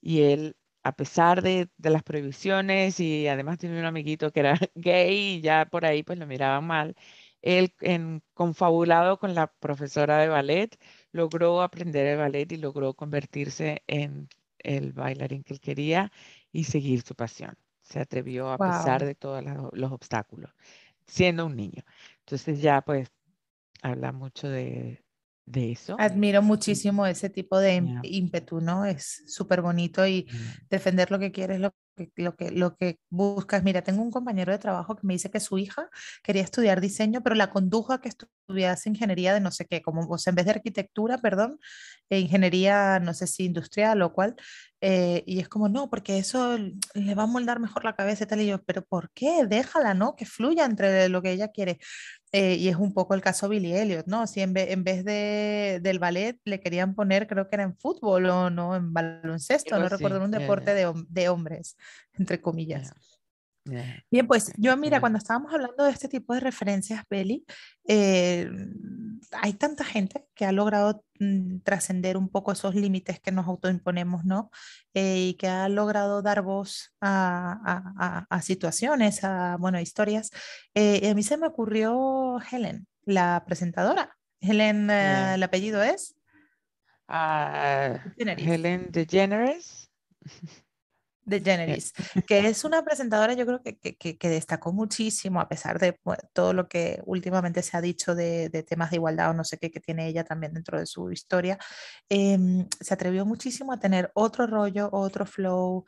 y 0.00 0.22
él, 0.22 0.56
a 0.84 0.92
pesar 0.96 1.42
de, 1.42 1.68
las 1.78 2.02
prohibiciones 2.02 3.00
y 3.00 3.28
además 3.28 3.58
tenía 3.58 3.80
un 3.80 3.86
amiguito 3.86 4.32
que 4.32 4.40
era 4.40 4.58
gay 4.76 5.38
y 5.38 5.40
ya 5.42 5.66
por 5.66 5.84
ahí 5.84 6.02
pues 6.04 6.18
lo 6.18 6.26
miraba 6.26 6.60
mal, 6.60 6.96
él 7.42 7.74
en 7.80 8.22
confabulado 8.34 9.18
con 9.18 9.34
la 9.34 9.48
profesora 9.48 10.18
de 10.18 10.28
ballet 10.28 10.78
logró 11.12 11.62
aprender 11.62 12.06
el 12.06 12.18
ballet 12.18 12.50
y 12.52 12.56
logró 12.58 12.94
convertirse 12.94 13.82
en 13.86 14.28
el 14.58 14.92
bailarín 14.92 15.44
que 15.44 15.54
él 15.54 15.60
quería 15.60 16.12
y 16.52 16.64
seguir 16.64 17.02
su 17.02 17.14
pasión. 17.14 17.56
Se 17.82 18.00
atrevió 18.00 18.50
a 18.50 18.58
pesar 18.58 19.04
de 19.04 19.14
todos 19.14 19.44
los 19.72 19.92
obstáculos, 19.92 20.50
siendo 21.06 21.46
un 21.46 21.56
niño. 21.56 21.82
Entonces 22.20 22.62
ya 22.62 22.80
pues 22.82 23.10
habla 23.82 24.12
mucho 24.12 24.48
de, 24.48 25.03
de 25.46 25.72
eso. 25.72 25.96
Admiro 25.98 26.42
muchísimo 26.42 27.06
ese 27.06 27.30
tipo 27.30 27.58
de 27.58 27.82
ímpetu, 28.02 28.60
¿no? 28.60 28.84
Es 28.84 29.22
súper 29.26 29.62
bonito 29.62 30.06
y 30.06 30.26
defender 30.70 31.10
lo 31.10 31.18
que 31.18 31.32
quieres, 31.32 31.60
lo 31.60 31.74
que, 31.94 32.10
lo, 32.16 32.36
que, 32.36 32.50
lo 32.50 32.76
que 32.76 32.98
buscas. 33.10 33.62
Mira, 33.64 33.82
tengo 33.82 34.02
un 34.02 34.10
compañero 34.10 34.52
de 34.52 34.58
trabajo 34.58 34.96
que 34.96 35.06
me 35.06 35.14
dice 35.14 35.30
que 35.30 35.40
su 35.40 35.58
hija 35.58 35.88
quería 36.22 36.42
estudiar 36.42 36.80
diseño, 36.80 37.22
pero 37.22 37.34
la 37.34 37.50
condujo 37.50 37.92
a 37.92 38.00
que 38.00 38.08
estudiase 38.08 38.88
ingeniería 38.88 39.34
de 39.34 39.40
no 39.40 39.50
sé 39.50 39.66
qué, 39.66 39.82
como, 39.82 40.06
o 40.08 40.18
sea, 40.18 40.30
en 40.30 40.36
vez 40.36 40.44
de 40.46 40.52
arquitectura, 40.52 41.18
perdón, 41.18 41.58
e 42.10 42.18
ingeniería, 42.20 43.00
no 43.00 43.14
sé 43.14 43.26
si 43.26 43.44
industrial 43.44 44.02
o 44.02 44.12
cual, 44.12 44.36
eh, 44.80 45.22
y 45.26 45.40
es 45.40 45.48
como, 45.48 45.70
no, 45.70 45.88
porque 45.88 46.18
eso 46.18 46.58
le 46.58 47.14
va 47.14 47.22
a 47.22 47.26
moldar 47.26 47.58
mejor 47.58 47.84
la 47.84 47.96
cabeza 47.96 48.24
y 48.24 48.26
tal, 48.26 48.40
y 48.42 48.46
yo, 48.48 48.62
pero 48.64 48.84
¿por 48.84 49.10
qué? 49.12 49.46
Déjala, 49.46 49.94
¿no? 49.94 50.14
Que 50.14 50.26
fluya 50.26 50.66
entre 50.66 51.08
lo 51.08 51.22
que 51.22 51.32
ella 51.32 51.48
quiere. 51.48 51.78
Eh, 52.32 52.56
y 52.56 52.68
es 52.68 52.76
un 52.76 52.92
poco 52.92 53.14
el 53.14 53.22
caso 53.22 53.48
Billy 53.48 53.72
Elliot, 53.74 54.06
¿no? 54.08 54.26
Si 54.26 54.40
en, 54.40 54.52
vez 54.52 55.04
de, 55.04 55.78
del 55.80 56.00
ballet 56.00 56.36
le 56.44 56.58
querían 56.60 56.94
poner, 56.94 57.28
creo 57.28 57.48
que 57.48 57.54
era 57.54 57.62
en 57.62 57.76
fútbol 57.76 58.26
o 58.26 58.50
no, 58.50 58.74
en 58.74 58.92
baloncesto, 58.92 59.78
no 59.78 59.88
recuerdo, 59.88 60.22
un 60.22 60.32
deporte 60.32 60.74
De, 60.74 60.92
de, 61.08 61.28
hombres, 61.28 61.76
entre 62.12 62.40
comillas. 62.40 62.92
Bien, 64.10 64.26
pues 64.26 64.52
yo 64.58 64.76
mira, 64.76 65.00
cuando 65.00 65.16
estábamos 65.16 65.54
hablando 65.54 65.84
de 65.84 65.90
este 65.90 66.06
tipo 66.06 66.34
de 66.34 66.40
referencias, 66.40 67.02
Beli, 67.08 67.46
eh, 67.88 68.50
hay 69.32 69.54
tanta 69.54 69.84
gente 69.84 70.26
que 70.34 70.44
ha 70.44 70.52
logrado 70.52 71.02
mm, 71.18 71.60
trascender 71.60 72.18
un 72.18 72.28
poco 72.28 72.52
esos 72.52 72.74
límites 72.74 73.20
que 73.20 73.32
nos 73.32 73.46
autoimponemos, 73.46 74.26
¿no? 74.26 74.50
Eh, 74.92 75.28
y 75.30 75.34
que 75.34 75.48
ha 75.48 75.70
logrado 75.70 76.20
dar 76.20 76.42
voz 76.42 76.94
a, 77.00 78.26
a, 78.28 78.42
situaciones, 78.42 79.24
a, 79.24 79.56
bueno, 79.58 79.80
historias. 79.80 80.30
Eh, 80.74 81.00
y 81.02 81.06
a 81.06 81.14
mí 81.14 81.22
se 81.22 81.38
me 81.38 81.46
ocurrió 81.46 82.38
Helen, 82.50 82.86
la 83.06 83.44
presentadora. 83.46 84.14
Helen, 84.40 84.90
¿el 84.90 85.42
apellido 85.42 85.82
es? 85.82 86.14
Uh, 87.08 87.96
Helen 88.18 88.88
DeGeneres. 88.90 89.90
De 91.24 91.40
Generis, 91.40 91.92
que 92.26 92.46
es 92.46 92.64
una 92.64 92.84
presentadora 92.84 93.34
yo 93.34 93.46
creo 93.46 93.62
que, 93.62 93.76
que, 93.78 94.18
que, 94.18 94.28
destacó 94.28 94.72
muchísimo 94.72 95.40
a 95.40 95.48
pesar 95.48 95.78
de 95.78 95.98
todo 96.32 96.52
lo 96.52 96.68
que 96.68 97.02
últimamente 97.06 97.62
se 97.62 97.76
ha 97.76 97.80
dicho 97.80 98.14
de, 98.14 98.48
de, 98.48 98.62
temas 98.62 98.90
de 98.90 98.96
igualdad 98.96 99.30
o 99.30 99.34
no 99.34 99.44
sé 99.44 99.58
qué 99.58 99.70
que 99.70 99.80
tiene 99.80 100.06
ella 100.06 100.24
también 100.24 100.54
dentro 100.54 100.78
de 100.78 100.86
su 100.86 101.10
historia, 101.10 101.58
em, 102.08 102.68
se 102.80 102.94
atrevió 102.94 103.24
muchísimo 103.26 103.72
a 103.72 103.78
tener 103.78 104.10
otro 104.14 104.46
rollo, 104.46 104.88
otro 104.92 105.26
flow, 105.26 105.84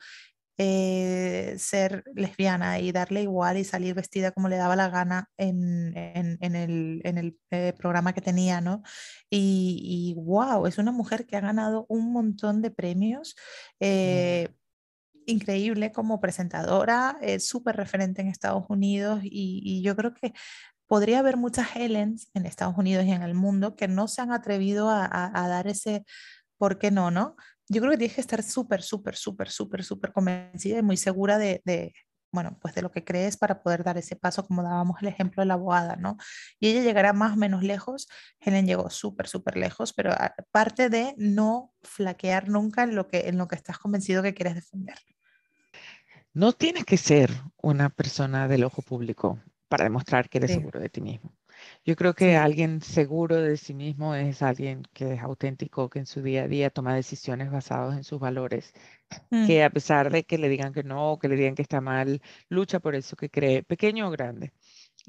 eh, 0.59 1.53
ser 1.59 2.03
lesbiana 2.15 2.79
y 2.79 2.91
darle 2.91 3.21
igual 3.21 3.57
y 3.57 3.63
salir 3.63 3.93
vestida 3.93 4.31
como 4.31 4.49
le 4.49 4.57
daba 4.57 4.75
la 4.75 4.89
gana 4.89 5.29
en, 5.37 5.95
en, 5.95 6.39
en 6.41 6.55
el, 6.55 7.01
en 7.03 7.17
el 7.19 7.37
eh, 7.51 7.73
programa 7.77 8.13
que 8.13 8.21
tenía, 8.21 8.59
¿no? 8.59 8.81
Y, 9.29 9.79
y, 9.83 10.19
wow, 10.19 10.65
es 10.65 10.79
una 10.79 10.91
mujer 10.91 11.27
que 11.27 11.37
ha 11.37 11.41
ganado 11.41 11.85
un 11.89 12.11
montón 12.11 12.63
de 12.63 12.71
premios. 12.71 13.35
Eh, 13.79 14.49
increíble 15.27 15.91
como 15.91 16.19
presentadora, 16.19 17.17
es 17.21 17.47
súper 17.47 17.75
referente 17.75 18.21
en 18.21 18.29
Estados 18.29 18.65
Unidos 18.69 19.19
y, 19.23 19.81
yo 19.83 19.95
creo 19.95 20.13
que 20.13 20.33
podría 20.87 21.19
haber 21.19 21.37
muchas 21.37 21.75
Helens 21.75 22.29
en 22.33 22.45
Estados 22.45 22.77
Unidos 22.77 23.05
y 23.05 23.11
en 23.11 23.21
el 23.21 23.35
mundo 23.35 23.75
que 23.75 23.87
no 23.87 24.07
se 24.07 24.21
han 24.21 24.31
atrevido 24.31 24.89
a, 24.89 25.31
dar 25.33 25.67
ese, 25.67 26.05
¿por 26.57 26.79
qué 26.79 26.91
no, 26.91 27.11
no? 27.11 27.35
Yo 27.69 27.81
creo 27.81 27.91
que 27.91 27.97
tienes 27.97 28.15
que 28.15 28.21
estar 28.21 28.41
súper, 28.43 28.81
súper, 28.81 29.15
súper, 29.15 29.49
súper, 29.49 29.83
súper 29.83 30.13
convencida 30.13 30.79
y 30.79 30.81
muy 30.83 30.97
segura 30.97 31.37
de, 31.37 31.61
de, 31.65 31.93
bueno, 32.31 32.57
pues 32.61 32.75
de 32.75 32.81
lo 32.81 32.91
que 32.91 33.03
crees 33.03 33.37
para 33.37 33.61
poder 33.61 33.83
dar 33.83 33.97
ese 33.97 34.15
paso, 34.15 34.45
como 34.45 34.63
dábamos 34.63 35.01
el 35.01 35.07
ejemplo 35.09 35.41
de 35.41 35.47
la 35.47 35.55
abogada, 35.55 35.95
¿no? 35.97 36.17
Y 36.59 36.69
ella 36.69 36.81
llegará 36.81 37.13
más 37.13 37.33
o 37.33 37.35
menos 37.37 37.63
lejos, 37.63 38.07
Helen 38.39 38.67
llegó 38.67 38.89
súper, 38.89 39.27
súper 39.27 39.57
lejos, 39.57 39.93
pero 39.93 40.13
parte 40.51 40.89
de 40.89 41.15
no 41.17 41.73
flaquear 41.81 42.47
nunca 42.49 42.83
en 42.83 42.95
lo 42.95 43.07
que, 43.07 43.27
en 43.27 43.37
lo 43.37 43.47
que 43.47 43.55
estás 43.55 43.77
convencido 43.79 44.23
que 44.23 44.33
quieres 44.33 44.55
defender. 44.55 44.97
No 46.37 46.53
tienes 46.53 46.85
que 46.85 46.97
ser 46.97 47.31
una 47.63 47.89
persona 47.89 48.47
del 48.47 48.63
ojo 48.63 48.83
público 48.83 49.39
para 49.67 49.85
demostrar 49.85 50.29
que 50.29 50.37
eres 50.37 50.51
seguro 50.51 50.79
de 50.79 50.87
ti 50.87 51.01
mismo. 51.01 51.33
Yo 51.83 51.95
creo 51.95 52.13
que 52.13 52.35
alguien 52.35 52.79
seguro 52.83 53.37
de 53.37 53.57
sí 53.57 53.73
mismo 53.73 54.13
es 54.13 54.43
alguien 54.43 54.83
que 54.93 55.15
es 55.15 55.21
auténtico, 55.23 55.89
que 55.89 55.97
en 55.97 56.05
su 56.05 56.21
día 56.21 56.43
a 56.43 56.47
día 56.47 56.69
toma 56.69 56.93
decisiones 56.93 57.49
basadas 57.49 57.97
en 57.97 58.03
sus 58.03 58.19
valores, 58.19 58.71
mm. 59.31 59.47
que 59.47 59.63
a 59.63 59.71
pesar 59.71 60.11
de 60.11 60.25
que 60.25 60.37
le 60.37 60.47
digan 60.47 60.73
que 60.73 60.83
no, 60.83 61.17
que 61.19 61.27
le 61.27 61.37
digan 61.37 61.55
que 61.55 61.63
está 61.63 61.81
mal, 61.81 62.21
lucha 62.49 62.79
por 62.79 62.93
eso 62.93 63.15
que 63.15 63.31
cree, 63.31 63.63
pequeño 63.63 64.07
o 64.07 64.11
grande. 64.11 64.53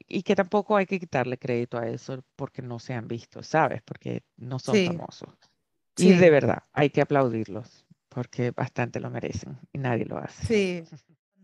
Y 0.07 0.23
que 0.23 0.35
tampoco 0.35 0.79
hay 0.79 0.87
que 0.87 0.99
quitarle 0.99 1.37
crédito 1.37 1.77
a 1.77 1.88
eso 1.88 2.25
porque 2.37 2.62
no 2.62 2.79
se 2.79 2.95
han 2.95 3.07
visto, 3.07 3.43
¿sabes? 3.43 3.83
Porque 3.83 4.23
no 4.38 4.59
son 4.59 4.83
famosos. 4.83 5.29
Y 5.99 6.14
de 6.14 6.31
verdad, 6.31 6.62
hay 6.73 6.88
que 6.88 7.03
aplaudirlos 7.03 7.85
porque 8.09 8.51
bastante 8.51 8.99
lo 8.99 9.11
merecen 9.11 9.59
y 9.73 9.79
nadie 9.79 10.05
lo 10.05 10.19
hace. 10.19 10.47
Sí. 10.47 10.97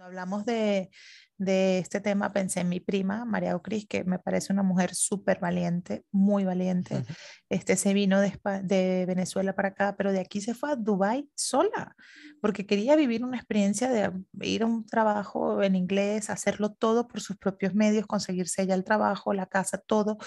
Cuando 0.04 0.20
hablamos 0.20 0.44
de, 0.44 0.90
de 1.38 1.78
este 1.78 1.98
tema 1.98 2.30
pensé 2.30 2.60
en 2.60 2.68
mi 2.68 2.78
prima, 2.78 3.24
María 3.24 3.56
Ocris, 3.56 3.86
que 3.88 4.04
me 4.04 4.18
parece 4.18 4.52
una 4.52 4.62
mujer 4.62 4.94
súper 4.94 5.40
valiente, 5.40 6.04
muy 6.12 6.44
valiente. 6.44 7.06
Este 7.48 7.74
se 7.76 7.94
vino 7.94 8.20
de, 8.20 8.38
de, 8.64 9.06
Venezuela 9.06 9.54
para 9.54 9.68
acá, 9.68 9.96
pero 9.96 10.12
de 10.12 10.20
aquí 10.20 10.42
se 10.42 10.52
fue 10.52 10.72
a 10.72 10.76
Dubai 10.76 11.26
sola, 11.34 11.96
porque 12.42 12.66
quería 12.66 12.96
vivir 12.96 13.24
una 13.24 13.38
experiencia 13.38 13.88
de 13.90 14.12
ir 14.42 14.64
a 14.64 14.66
un 14.66 14.84
trabajo 14.84 15.62
en 15.62 15.74
inglés, 15.74 16.28
hacerlo 16.28 16.74
todo 16.74 17.08
por 17.08 17.22
sus 17.22 17.38
propios 17.38 17.74
medios, 17.74 18.06
conseguirse 18.06 18.60
ella 18.60 18.74
el 18.74 18.84
trabajo, 18.84 19.32
la 19.32 19.46
casa, 19.46 19.78
todo. 19.78 20.18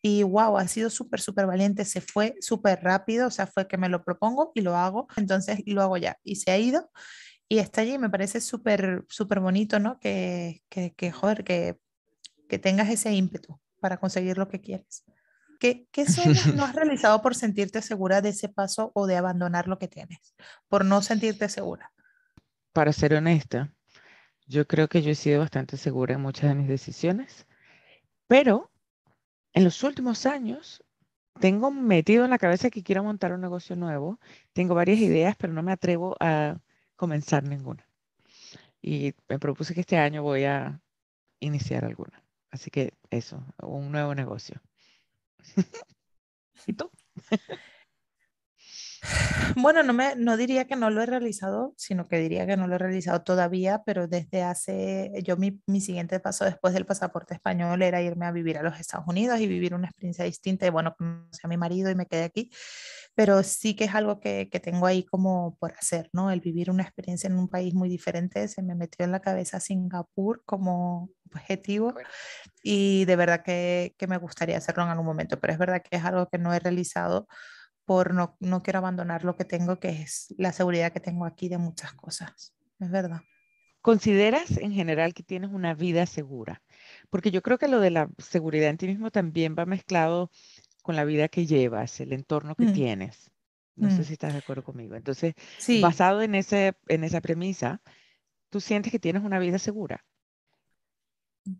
Y 0.00 0.22
wow, 0.22 0.58
ha 0.58 0.68
sido 0.68 0.90
súper, 0.90 1.20
súper 1.20 1.46
valiente, 1.46 1.84
se 1.84 2.00
fue 2.00 2.36
súper 2.38 2.84
rápido, 2.84 3.26
o 3.26 3.32
sea, 3.32 3.48
fue 3.48 3.66
que 3.66 3.78
me 3.78 3.88
lo 3.88 4.04
propongo 4.04 4.52
y 4.54 4.60
lo 4.60 4.76
hago, 4.76 5.08
entonces 5.16 5.58
lo 5.66 5.82
hago 5.82 5.96
ya. 5.96 6.18
Y 6.22 6.36
se 6.36 6.52
ha 6.52 6.58
ido 6.58 6.88
y 7.54 7.60
está 7.60 7.82
allí, 7.82 7.98
me 7.98 8.10
parece 8.10 8.40
súper, 8.40 9.04
súper 9.08 9.38
bonito, 9.38 9.78
¿no? 9.78 10.00
Que, 10.00 10.64
que, 10.68 10.92
que 10.94 11.12
joder, 11.12 11.44
que, 11.44 11.78
que, 12.48 12.58
tengas 12.58 12.88
ese 12.90 13.12
ímpetu 13.12 13.60
para 13.78 13.98
conseguir 13.98 14.38
lo 14.38 14.48
que 14.48 14.60
quieres. 14.60 15.04
¿Qué, 15.60 15.86
qué 15.92 16.04
sueños 16.10 16.52
no 16.52 16.64
has 16.64 16.74
realizado 16.74 17.22
por 17.22 17.36
sentirte 17.36 17.80
segura 17.80 18.20
de 18.20 18.30
ese 18.30 18.48
paso 18.48 18.90
o 18.96 19.06
de 19.06 19.16
abandonar 19.16 19.68
lo 19.68 19.78
que 19.78 19.86
tienes? 19.86 20.34
Por 20.68 20.84
no 20.84 21.00
sentirte 21.00 21.48
segura. 21.48 21.92
Para 22.72 22.92
ser 22.92 23.14
honesta, 23.14 23.72
yo 24.48 24.66
creo 24.66 24.88
que 24.88 25.02
yo 25.02 25.12
he 25.12 25.14
sido 25.14 25.38
bastante 25.38 25.76
segura 25.76 26.14
en 26.14 26.22
muchas 26.22 26.50
de 26.50 26.56
mis 26.56 26.66
decisiones, 26.66 27.46
pero 28.26 28.72
en 29.52 29.62
los 29.62 29.80
últimos 29.84 30.26
años 30.26 30.82
tengo 31.38 31.70
metido 31.70 32.24
en 32.24 32.30
la 32.30 32.38
cabeza 32.38 32.68
que 32.68 32.82
quiero 32.82 33.04
montar 33.04 33.32
un 33.32 33.42
negocio 33.42 33.76
nuevo. 33.76 34.18
Tengo 34.52 34.74
varias 34.74 34.98
ideas, 34.98 35.36
pero 35.36 35.52
no 35.52 35.62
me 35.62 35.70
atrevo 35.70 36.16
a 36.18 36.58
comenzar 36.96 37.44
ninguna. 37.44 37.88
y 38.82 39.14
me 39.28 39.38
propuse 39.38 39.74
que 39.74 39.80
este 39.80 39.96
año 39.96 40.22
voy 40.22 40.44
a 40.44 40.80
iniciar 41.40 41.84
alguna. 41.84 42.22
Así 42.50 42.70
que 42.70 42.94
eso, 43.10 43.44
un 43.62 43.90
nuevo 43.90 44.14
negocio. 44.14 44.60
¿Y 46.66 46.72
tú? 46.74 46.90
Bueno, 49.56 49.82
no, 49.82 49.92
me, 49.92 50.16
no 50.16 50.36
diría 50.36 50.66
que 50.66 50.76
no 50.76 50.90
lo 50.90 51.02
he 51.02 51.06
realizado, 51.06 51.74
sino 51.76 52.06
que 52.08 52.18
diría 52.18 52.46
que 52.46 52.56
no 52.56 52.66
lo 52.66 52.76
he 52.76 52.78
realizado 52.78 53.22
todavía, 53.22 53.82
pero 53.84 54.08
desde 54.08 54.42
hace, 54.42 55.12
yo 55.22 55.36
mi, 55.36 55.60
mi, 55.66 55.80
siguiente 55.80 56.20
paso 56.20 56.44
después 56.44 56.72
del 56.74 56.86
pasaporte 56.86 57.34
español 57.34 57.82
era 57.82 58.00
irme 58.00 58.26
a 58.26 58.32
vivir 58.32 58.58
a 58.58 58.62
los 58.62 58.80
Estados 58.80 59.06
Unidos 59.06 59.40
y 59.40 59.46
vivir 59.46 59.74
una 59.74 59.88
experiencia 59.88 60.24
distinta. 60.24 60.66
Y 60.66 60.70
bueno, 60.70 60.94
conocí 60.96 61.40
a 61.42 61.48
mi 61.48 61.56
marido 61.56 61.90
y 61.90 61.94
me 61.94 62.06
quedé 62.06 62.24
aquí, 62.24 62.50
pero 63.14 63.42
sí 63.42 63.76
que 63.76 63.84
es 63.84 63.94
algo 63.94 64.20
que, 64.20 64.48
que 64.50 64.60
tengo 64.60 64.86
ahí 64.86 65.04
como 65.04 65.56
por 65.58 65.72
hacer, 65.72 66.10
¿no? 66.12 66.30
El 66.30 66.40
vivir 66.40 66.70
una 66.70 66.82
experiencia 66.82 67.28
en 67.28 67.38
un 67.38 67.48
país 67.48 67.74
muy 67.74 67.88
diferente, 67.88 68.48
se 68.48 68.62
me 68.62 68.74
metió 68.74 69.04
en 69.04 69.12
la 69.12 69.20
cabeza 69.20 69.60
Singapur 69.60 70.42
como 70.44 71.10
objetivo 71.32 71.94
y 72.62 73.04
de 73.04 73.16
verdad 73.16 73.42
que, 73.44 73.94
que 73.98 74.06
me 74.06 74.18
gustaría 74.18 74.58
hacerlo 74.58 74.84
en 74.84 74.90
algún 74.90 75.06
momento, 75.06 75.38
pero 75.40 75.52
es 75.52 75.58
verdad 75.58 75.82
que 75.82 75.96
es 75.96 76.04
algo 76.04 76.28
que 76.28 76.38
no 76.38 76.52
he 76.52 76.58
realizado 76.58 77.28
por 77.84 78.14
no, 78.14 78.36
no 78.40 78.62
quiero 78.62 78.78
abandonar 78.78 79.24
lo 79.24 79.36
que 79.36 79.44
tengo, 79.44 79.78
que 79.78 80.02
es 80.02 80.34
la 80.38 80.52
seguridad 80.52 80.92
que 80.92 81.00
tengo 81.00 81.26
aquí 81.26 81.48
de 81.48 81.58
muchas 81.58 81.92
cosas. 81.92 82.54
Es 82.80 82.90
verdad. 82.90 83.20
¿Consideras 83.84 84.56
en 84.56 84.72
general 84.72 85.12
que 85.12 85.22
tienes 85.22 85.50
una 85.50 85.74
vida 85.74 86.06
segura? 86.06 86.62
Porque 87.10 87.30
yo 87.30 87.42
creo 87.42 87.58
que 87.58 87.68
lo 87.68 87.80
de 87.80 87.90
la 87.90 88.08
seguridad 88.16 88.70
en 88.70 88.78
ti 88.78 88.86
mismo 88.86 89.10
también 89.10 89.54
va 89.58 89.66
mezclado 89.66 90.30
con 90.84 90.96
la 90.96 91.04
vida 91.04 91.28
que 91.28 91.46
llevas, 91.46 91.98
el 92.00 92.12
entorno 92.12 92.54
que 92.54 92.66
mm. 92.66 92.72
tienes. 92.74 93.30
No 93.74 93.88
sé 93.90 94.02
mm. 94.02 94.04
si 94.04 94.12
estás 94.12 94.34
de 94.34 94.40
acuerdo 94.40 94.62
conmigo. 94.62 94.94
Entonces, 94.94 95.34
basado 95.80 96.20
en, 96.20 96.34
ese, 96.34 96.74
en 96.88 97.04
esa 97.04 97.22
premisa, 97.22 97.80
¿tú 98.50 98.60
sientes 98.60 98.92
que 98.92 98.98
tienes 98.98 99.24
una 99.24 99.38
vida 99.38 99.58
segura? 99.58 100.04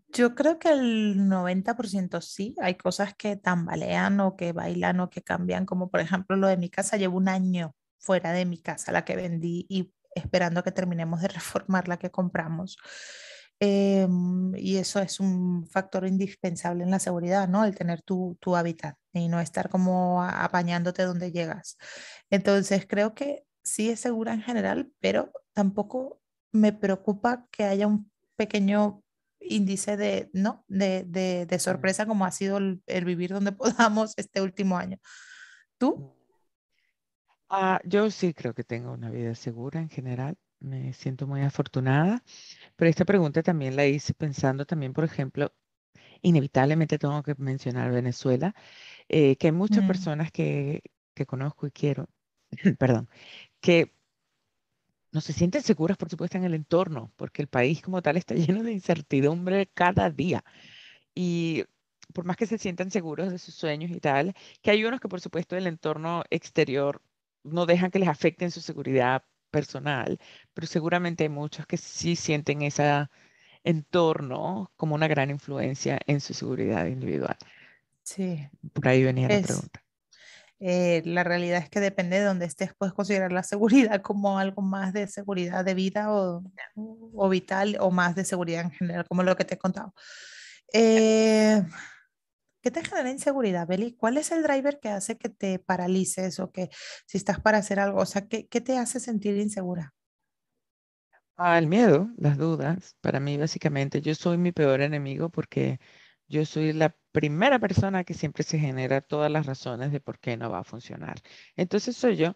Yo 0.08 0.34
creo 0.34 0.58
que 0.58 0.68
el 0.68 1.16
90% 1.16 2.20
sí, 2.20 2.54
hay 2.60 2.74
cosas 2.74 3.14
que 3.14 3.37
tambalean 3.37 4.20
o 4.20 4.37
que 4.37 4.52
bailan 4.52 5.00
o 5.00 5.08
que 5.08 5.22
cambian, 5.22 5.64
como 5.64 5.90
por 5.90 6.00
ejemplo 6.00 6.37
lo 6.37 6.46
de 6.46 6.58
mi 6.58 6.68
casa, 6.68 6.98
llevo 6.98 7.16
un 7.16 7.28
año 7.28 7.74
fuera 7.98 8.32
de 8.32 8.44
mi 8.44 8.58
casa, 8.58 8.92
la 8.92 9.06
que 9.06 9.16
vendí 9.16 9.64
y 9.70 9.90
esperando 10.14 10.62
que 10.62 10.70
terminemos 10.70 11.22
de 11.22 11.28
reformar 11.28 11.88
la 11.88 11.96
que 11.96 12.10
compramos. 12.10 12.76
Em, 13.61 14.55
y 14.57 14.77
eso 14.77 15.01
es 15.01 15.21
un 15.21 15.67
factor 15.67 16.07
indispensable 16.07 16.85
en 16.85 16.90
la 16.90 16.99
seguridad, 16.99 17.49
¿no? 17.49 17.64
El 17.64 17.75
tener 17.75 18.03
tu, 18.03 18.37
tu 18.40 18.57
hábitat 18.57 18.97
y 19.12 19.29
no 19.29 19.40
estar 19.40 19.69
como 19.69 20.23
apañándote 20.23 21.05
donde 21.05 21.33
llegas. 21.33 21.79
Entonces 22.31 22.87
creo 22.88 23.14
que 23.14 23.45
sí 23.62 23.90
es 23.90 24.01
segura 24.01 24.35
en 24.35 24.43
general, 24.43 24.90
pero 25.01 25.33
tampoco 25.53 26.21
me 26.53 26.73
preocupa 26.73 27.47
que 27.51 27.64
haya 27.64 27.87
un 27.87 28.11
pequeño 28.37 29.03
índice 29.40 29.97
de, 29.97 30.31
¿no? 30.33 30.64
de, 30.69 31.05
de, 31.05 31.59
sorpresa 31.59 32.07
como 32.07 32.25
ha 32.25 32.31
sido 32.31 32.59
el, 32.59 33.05
vivir 33.05 33.31
donde 33.31 33.53
podamos 33.93 34.14
este 34.17 34.40
último 34.40 34.77
año. 34.77 34.99
¿Tú? 35.79 36.14
Ah, 37.49 37.81
yo 37.85 38.11
sí 38.11 38.35
creo 38.35 38.55
que 38.55 38.64
tengo 38.64 38.93
una 38.93 39.11
vida 39.11 39.35
segura 39.35 39.81
en 39.81 39.88
general. 39.88 40.37
Me 40.61 40.93
siento 40.95 41.27
muy 41.27 41.43
afortunada, 41.43 42.23
pero 42.77 42.88
esta 42.90 43.05
pregunta 43.05 43.43
también 43.43 43.77
la 43.77 43.87
hice 43.87 44.14
pensando 44.14 44.64
también, 44.67 44.93
por 44.95 45.05
ejemplo, 45.05 45.53
inevitablemente 46.23 46.99
tengo 46.99 47.23
que 47.23 47.35
mencionar 47.38 47.93
Venezuela, 47.93 48.55
eh, 49.09 49.37
que 49.37 49.49
hay 49.49 49.53
muchas 49.53 49.85
mm. 49.85 49.87
personas 49.87 50.33
que, 50.33 50.83
que 51.14 51.27
conozco 51.27 51.67
y 51.67 51.71
quiero, 51.71 52.09
perdón, 52.79 53.09
que 53.61 53.95
no 55.12 55.21
se 55.21 55.33
sienten 55.33 55.62
seguras, 55.62 55.97
por 55.97 56.11
supuesto, 56.11 56.37
en 56.38 56.45
el 56.45 56.55
entorno, 56.55 57.12
porque 57.17 57.40
el 57.43 57.49
país 57.49 57.83
como 57.83 58.03
tal 58.03 58.17
está 58.17 58.35
lleno 58.35 58.62
de 58.62 58.73
incertidumbre 58.73 59.69
cada 59.73 60.11
día. 60.11 60.45
Y 61.14 61.64
por 62.12 62.25
más 62.25 62.37
que 62.37 62.47
se 62.47 62.59
sientan 62.59 62.90
seguros 62.90 63.31
de 63.31 63.38
sus 63.38 63.55
sueños 63.55 63.90
y 63.90 64.01
tal, 64.01 64.35
que 64.62 64.71
hay 64.73 64.85
unos 64.85 65.01
que, 65.01 65.09
por 65.09 65.21
supuesto, 65.21 65.57
el 65.57 65.67
entorno 65.67 66.25
exterior 66.31 67.03
no 67.45 67.67
dejan 67.67 67.90
que 67.90 67.99
les 68.01 68.09
afecten 68.09 68.51
su 68.51 68.61
seguridad 68.61 69.25
personal, 69.55 70.19
pero 70.53 70.67
seguramente 70.67 71.23
hay 71.23 71.29
muchos 71.29 71.67
que 71.67 71.77
sí 71.77 72.17
sienten 72.17 72.62
ese 72.62 73.07
entorno 73.62 74.73
como 74.77 74.97
una 74.97 75.07
gran 75.07 75.31
influencia 75.31 76.01
en 76.07 76.21
su 76.21 76.35
seguridad 76.35 76.87
individual. 76.87 77.37
Sí. 78.03 78.47
Por 78.73 78.88
ahí 78.88 79.05
venía 79.05 79.29
la 79.29 79.40
pregunta. 79.40 79.81
Eh, 80.61 81.03
la 81.05 81.25
realidad 81.25 81.59
es 81.59 81.69
que 81.69 81.81
depende 81.81 82.19
de 82.19 82.25
dónde 82.25 82.47
estés, 82.47 82.73
puedes 82.77 82.95
considerar 82.95 83.33
la 83.33 83.43
seguridad 83.43 84.03
como 84.03 84.38
algo 84.38 84.62
más 84.62 84.93
de 84.93 85.07
seguridad 85.07 85.64
de 85.64 85.75
vida 85.75 86.12
o, 86.12 86.43
o 86.75 87.29
vital 87.29 87.77
o 87.81 87.90
más 87.90 88.14
de 88.14 88.25
seguridad 88.25 88.62
en 88.62 88.71
general, 88.71 89.07
como 89.07 89.23
lo 89.23 89.37
que 89.37 89.45
te 89.45 89.55
he 89.55 89.59
contado. 89.59 89.95
Eh, 90.73 91.62
¿Qué 92.64 92.70
te 92.70 92.83
genera 92.83 93.11
inseguridad, 93.11 93.66
Beli? 93.66 93.94
¿Cuál 93.94 94.16
es 94.16 94.33
el 94.33 94.42
driver 94.42 94.81
que 94.81 94.88
hace 94.88 95.18
que 95.18 95.29
te 95.29 95.59
paralices 95.59 96.40
o 96.40 96.50
que 96.50 96.70
si 97.07 97.18
estás 97.18 97.38
para 97.38 97.59
hacer 97.59 97.79
algo, 97.79 98.00
o 98.00 98.07
sea, 98.07 98.27
¿qué, 98.27 98.48
qué 98.48 98.62
te 98.62 98.79
hace 98.79 99.00
sentir 99.00 99.37
insegura? 99.37 99.92
Ah, 101.37 101.59
el 101.59 101.66
miedo, 101.66 102.09
las 102.16 102.38
dudas. 102.38 102.96
Para 103.03 103.20
mí, 103.20 103.37
básicamente, 103.37 104.00
yo 104.00 104.14
soy 104.14 104.38
mi 104.38 104.53
peor 104.53 104.81
enemigo 104.81 105.29
porque 105.31 105.79
yo 106.29 106.46
soy 106.46 106.72
la 106.72 106.96
primera 107.12 107.59
persona 107.59 108.05
que 108.05 108.14
siempre 108.14 108.44
se 108.44 108.59
genera 108.59 109.00
todas 109.03 109.31
las 109.31 109.44
razones 109.46 109.92
de 109.92 110.00
por 110.00 110.18
qué 110.18 110.37
no 110.38 110.50
va 110.50 110.61
a 110.61 110.64
funcionar. 110.64 111.16
Entonces 111.57 111.96
soy 111.96 112.16
yo. 112.16 112.35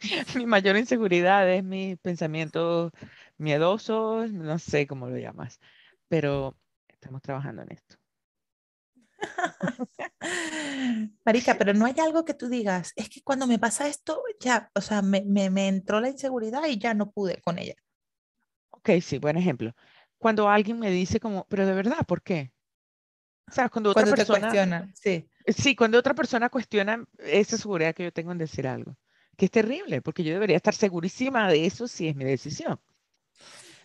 mi 0.36 0.46
mayor 0.46 0.76
inseguridad 0.76 1.48
es 1.50 1.64
mis 1.64 1.98
pensamientos 1.98 2.92
miedosos, 3.38 4.32
no 4.32 4.58
sé 4.58 4.86
cómo 4.86 5.08
lo 5.08 5.18
llamas, 5.18 5.60
pero 6.08 6.56
estamos 6.88 7.22
trabajando 7.22 7.62
en 7.62 7.72
esto. 7.72 7.96
Marica, 11.24 11.56
pero 11.58 11.74
no 11.74 11.86
hay 11.86 11.94
algo 11.98 12.24
que 12.24 12.34
tú 12.34 12.48
digas, 12.48 12.92
es 12.96 13.08
que 13.08 13.22
cuando 13.22 13.46
me 13.46 13.58
pasa 13.58 13.88
esto, 13.88 14.22
ya, 14.40 14.70
o 14.74 14.80
sea, 14.80 15.02
me, 15.02 15.22
me, 15.22 15.50
me 15.50 15.68
entró 15.68 16.00
la 16.00 16.08
inseguridad 16.08 16.66
y 16.66 16.78
ya 16.78 16.94
no 16.94 17.10
pude 17.10 17.40
con 17.40 17.58
ella. 17.58 17.74
Ok, 18.70 18.90
sí, 19.02 19.18
buen 19.18 19.36
ejemplo. 19.36 19.74
Cuando 20.18 20.48
alguien 20.48 20.78
me 20.78 20.90
dice 20.90 21.20
como, 21.20 21.46
pero 21.48 21.66
de 21.66 21.74
verdad, 21.74 22.06
¿por 22.06 22.22
qué? 22.22 22.52
sea, 23.50 23.68
Cuando 23.68 23.90
otra 23.90 24.06
persona, 24.06 24.90
sí. 24.94 25.28
Sí, 25.46 25.76
cuando 25.76 25.98
otra 25.98 26.14
persona 26.14 26.48
cuestiona 26.48 27.04
esa 27.18 27.56
seguridad 27.56 27.94
que 27.94 28.04
yo 28.04 28.12
tengo 28.12 28.32
en 28.32 28.38
decir 28.38 28.66
algo, 28.66 28.96
que 29.36 29.44
es 29.44 29.50
terrible, 29.50 30.02
porque 30.02 30.24
yo 30.24 30.32
debería 30.32 30.56
estar 30.56 30.74
segurísima 30.74 31.48
de 31.48 31.66
eso 31.66 31.86
si 31.86 32.08
es 32.08 32.16
mi 32.16 32.24
decisión. 32.24 32.80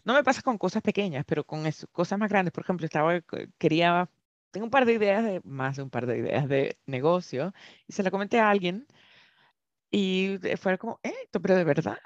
No 0.03 0.15
me 0.15 0.23
pasa 0.23 0.41
con 0.41 0.57
cosas 0.57 0.81
pequeñas, 0.81 1.23
pero 1.27 1.43
con 1.43 1.63
cosas 1.91 2.17
más 2.17 2.29
grandes. 2.29 2.51
Por 2.51 2.63
ejemplo, 2.63 2.85
estaba, 2.85 3.21
quería, 3.59 4.09
tengo 4.51 4.65
un 4.65 4.71
par 4.71 4.85
de 4.85 4.93
ideas, 4.93 5.23
de, 5.23 5.41
más 5.43 5.77
de 5.77 5.83
un 5.83 5.89
par 5.89 6.05
de 6.05 6.17
ideas 6.17 6.47
de 6.47 6.77
negocio, 6.85 7.53
y 7.87 7.93
se 7.93 8.03
la 8.03 8.11
comenté 8.11 8.39
a 8.39 8.49
alguien, 8.49 8.87
y 9.89 10.37
fue 10.57 10.77
como, 10.77 10.99
esto, 11.03 11.41
pero 11.41 11.55
de 11.55 11.63
verdad, 11.63 11.97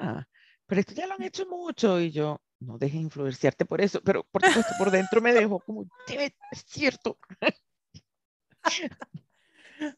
pero 0.66 0.82
esto 0.82 0.94
ya 0.94 1.08
lo 1.08 1.14
han 1.14 1.24
hecho 1.24 1.46
mucho, 1.48 2.00
y 2.00 2.12
yo, 2.12 2.42
no 2.60 2.78
dejes 2.78 3.02
influenciarte 3.02 3.66
por 3.66 3.82
eso, 3.82 4.02
pero 4.02 4.24
por 4.24 4.44
supuesto 4.46 4.74
por 4.78 4.92
dentro 4.92 5.22
me 5.22 5.34
dejo 5.34 5.60
como, 5.60 5.86
es 6.08 6.66
cierto. 6.66 7.18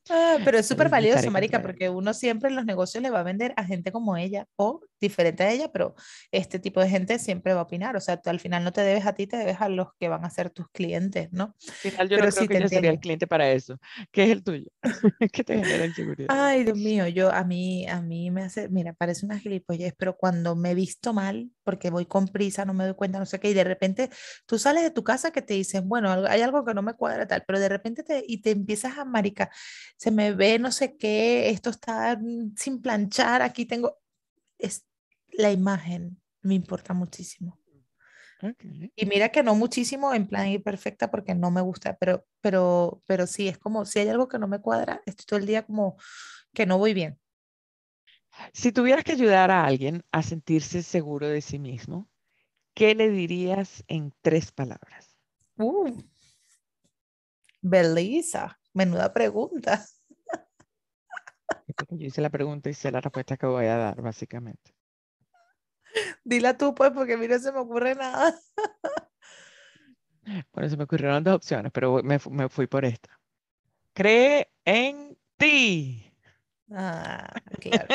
Ah, 0.09 0.37
pero 0.43 0.57
es 0.57 0.67
súper 0.67 0.89
valioso, 0.89 1.29
Marica, 1.31 1.61
porque 1.61 1.89
uno 1.89 2.13
siempre 2.13 2.49
en 2.49 2.55
los 2.55 2.65
negocios 2.65 3.01
le 3.01 3.09
va 3.09 3.19
a 3.19 3.23
vender 3.23 3.53
a 3.57 3.63
gente 3.63 3.91
como 3.91 4.17
ella 4.17 4.45
o 4.55 4.81
diferente 4.99 5.43
a 5.43 5.51
ella, 5.51 5.71
pero 5.71 5.95
este 6.31 6.59
tipo 6.59 6.81
de 6.81 6.89
gente 6.89 7.19
siempre 7.19 7.53
va 7.53 7.61
a 7.61 7.63
opinar. 7.63 7.95
O 7.95 8.01
sea, 8.01 8.17
tú 8.17 8.29
al 8.29 8.39
final 8.39 8.63
no 8.63 8.73
te 8.73 8.81
debes 8.81 9.05
a 9.05 9.13
ti, 9.13 9.27
te 9.27 9.37
debes 9.37 9.61
a 9.61 9.69
los 9.69 9.89
que 9.99 10.09
van 10.09 10.25
a 10.25 10.29
ser 10.29 10.49
tus 10.49 10.69
clientes, 10.69 11.29
¿no? 11.31 11.55
Al 11.67 11.73
final 11.91 12.09
yo 12.09 12.17
pero 12.17 12.29
no 12.29 12.35
creo 12.35 12.47
que 12.47 12.59
yo 12.59 12.69
sería 12.69 12.91
el 12.91 12.99
cliente 12.99 13.27
para 13.27 13.51
eso. 13.51 13.77
¿Qué 14.11 14.23
es 14.23 14.29
el 14.31 14.43
tuyo? 14.43 14.69
¿Qué 15.31 15.43
te 15.43 15.57
genera 15.57 15.85
inseguridad? 15.85 16.27
Ay, 16.29 16.63
Dios 16.63 16.77
mío, 16.77 17.07
yo 17.07 17.31
a 17.31 17.43
mí, 17.43 17.87
a 17.87 18.01
mí 18.01 18.31
me 18.31 18.43
hace, 18.43 18.69
mira, 18.69 18.93
parece 18.93 19.25
una 19.25 19.39
gilipollez, 19.39 19.93
pero 19.97 20.17
cuando 20.17 20.55
me 20.55 20.73
visto 20.73 21.13
mal, 21.13 21.51
porque 21.63 21.89
voy 21.89 22.05
con 22.05 22.27
prisa, 22.27 22.65
no 22.65 22.73
me 22.73 22.85
doy 22.85 22.93
cuenta, 22.95 23.19
no 23.19 23.25
sé 23.25 23.39
qué, 23.39 23.49
y 23.49 23.53
de 23.53 23.63
repente 23.63 24.09
tú 24.45 24.57
sales 24.57 24.83
de 24.83 24.91
tu 24.91 25.03
casa 25.03 25.31
que 25.31 25.41
te 25.41 25.53
dicen, 25.53 25.87
bueno, 25.87 26.11
hay 26.27 26.41
algo 26.41 26.63
que 26.65 26.73
no 26.73 26.81
me 26.81 26.93
cuadra 26.93 27.27
tal, 27.27 27.43
pero 27.45 27.59
de 27.59 27.69
repente 27.69 28.03
te, 28.03 28.23
y 28.25 28.41
te 28.41 28.51
empiezas 28.51 28.97
a 28.97 29.05
marica, 29.05 29.49
se 29.97 30.11
me 30.11 30.33
ve 30.33 30.59
no 30.59 30.71
sé 30.71 30.97
qué, 30.97 31.49
esto 31.49 31.69
está 31.69 32.19
sin 32.55 32.81
planchar, 32.81 33.41
aquí 33.41 33.65
tengo, 33.65 33.97
es 34.57 34.85
la 35.31 35.51
imagen, 35.51 36.21
me 36.41 36.55
importa 36.55 36.93
muchísimo. 36.93 37.59
Y 38.95 39.05
mira 39.07 39.29
que 39.29 39.41
no 39.41 39.55
muchísimo 39.55 40.13
en 40.13 40.27
plan 40.27 40.61
perfecta 40.61 41.09
porque 41.09 41.33
no 41.33 41.49
me 41.49 41.61
gusta, 41.61 41.97
pero, 41.97 42.25
pero, 42.39 43.01
pero 43.07 43.25
sí, 43.25 43.47
es 43.47 43.57
como 43.57 43.85
si 43.85 43.99
hay 43.99 44.09
algo 44.09 44.27
que 44.27 44.37
no 44.37 44.47
me 44.47 44.61
cuadra, 44.61 45.01
estoy 45.05 45.25
todo 45.25 45.39
el 45.39 45.47
día 45.47 45.65
como 45.65 45.97
que 46.53 46.65
no 46.65 46.77
voy 46.77 46.93
bien. 46.93 47.19
Si 48.53 48.71
tuvieras 48.71 49.03
que 49.03 49.13
ayudar 49.13 49.49
a 49.49 49.65
alguien 49.65 50.03
a 50.11 50.21
sentirse 50.21 50.83
seguro 50.83 51.27
de 51.27 51.41
sí 51.41 51.57
mismo, 51.57 52.07
¿qué 52.75 52.93
le 52.93 53.09
dirías 53.09 53.83
en 53.87 54.13
tres 54.21 54.51
palabras? 54.51 55.17
Uh, 55.57 56.03
Belisa, 57.61 58.59
menuda 58.77 59.11
pregunta. 59.11 59.83
Yo 61.89 62.05
hice 62.05 62.21
la 62.21 62.29
pregunta 62.29 62.69
y 62.69 62.73
sé 62.73 62.91
la 62.91 63.01
respuesta 63.01 63.37
que 63.37 63.45
voy 63.45 63.65
a 63.65 63.77
dar, 63.77 64.01
básicamente. 64.01 64.73
Dila 66.23 66.57
tú, 66.57 66.75
pues, 66.75 66.91
porque 66.91 67.13
a 67.13 67.17
mí 67.17 67.27
no 67.27 67.39
se 67.39 67.51
me 67.51 67.59
ocurre 67.59 67.95
nada. 67.95 68.35
Bueno, 70.51 70.69
se 70.69 70.75
me 70.75 70.83
ocurrieron 70.83 71.23
dos 71.23 71.35
opciones, 71.35 71.71
pero 71.71 72.03
me, 72.03 72.19
me 72.29 72.49
fui 72.49 72.67
por 72.67 72.83
esta. 72.83 73.17
Cree 73.93 74.51
en 74.65 75.17
ti. 75.37 76.11
Ah, 76.69 77.31
claro. 77.61 77.87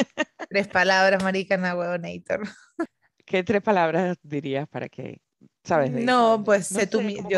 tres 0.49 0.67
palabras, 0.69 1.23
Maricana 1.23 1.77
Huevonator. 1.77 2.49
¿Qué 3.27 3.45
tres 3.45 3.61
palabras 3.61 4.17
dirías 4.23 4.67
para 4.67 4.89
que, 4.89 5.21
sabes? 5.63 5.93
no, 5.93 6.43
pues 6.43 6.69
sé 6.69 6.87
tú 6.87 7.03
mismo. 7.03 7.29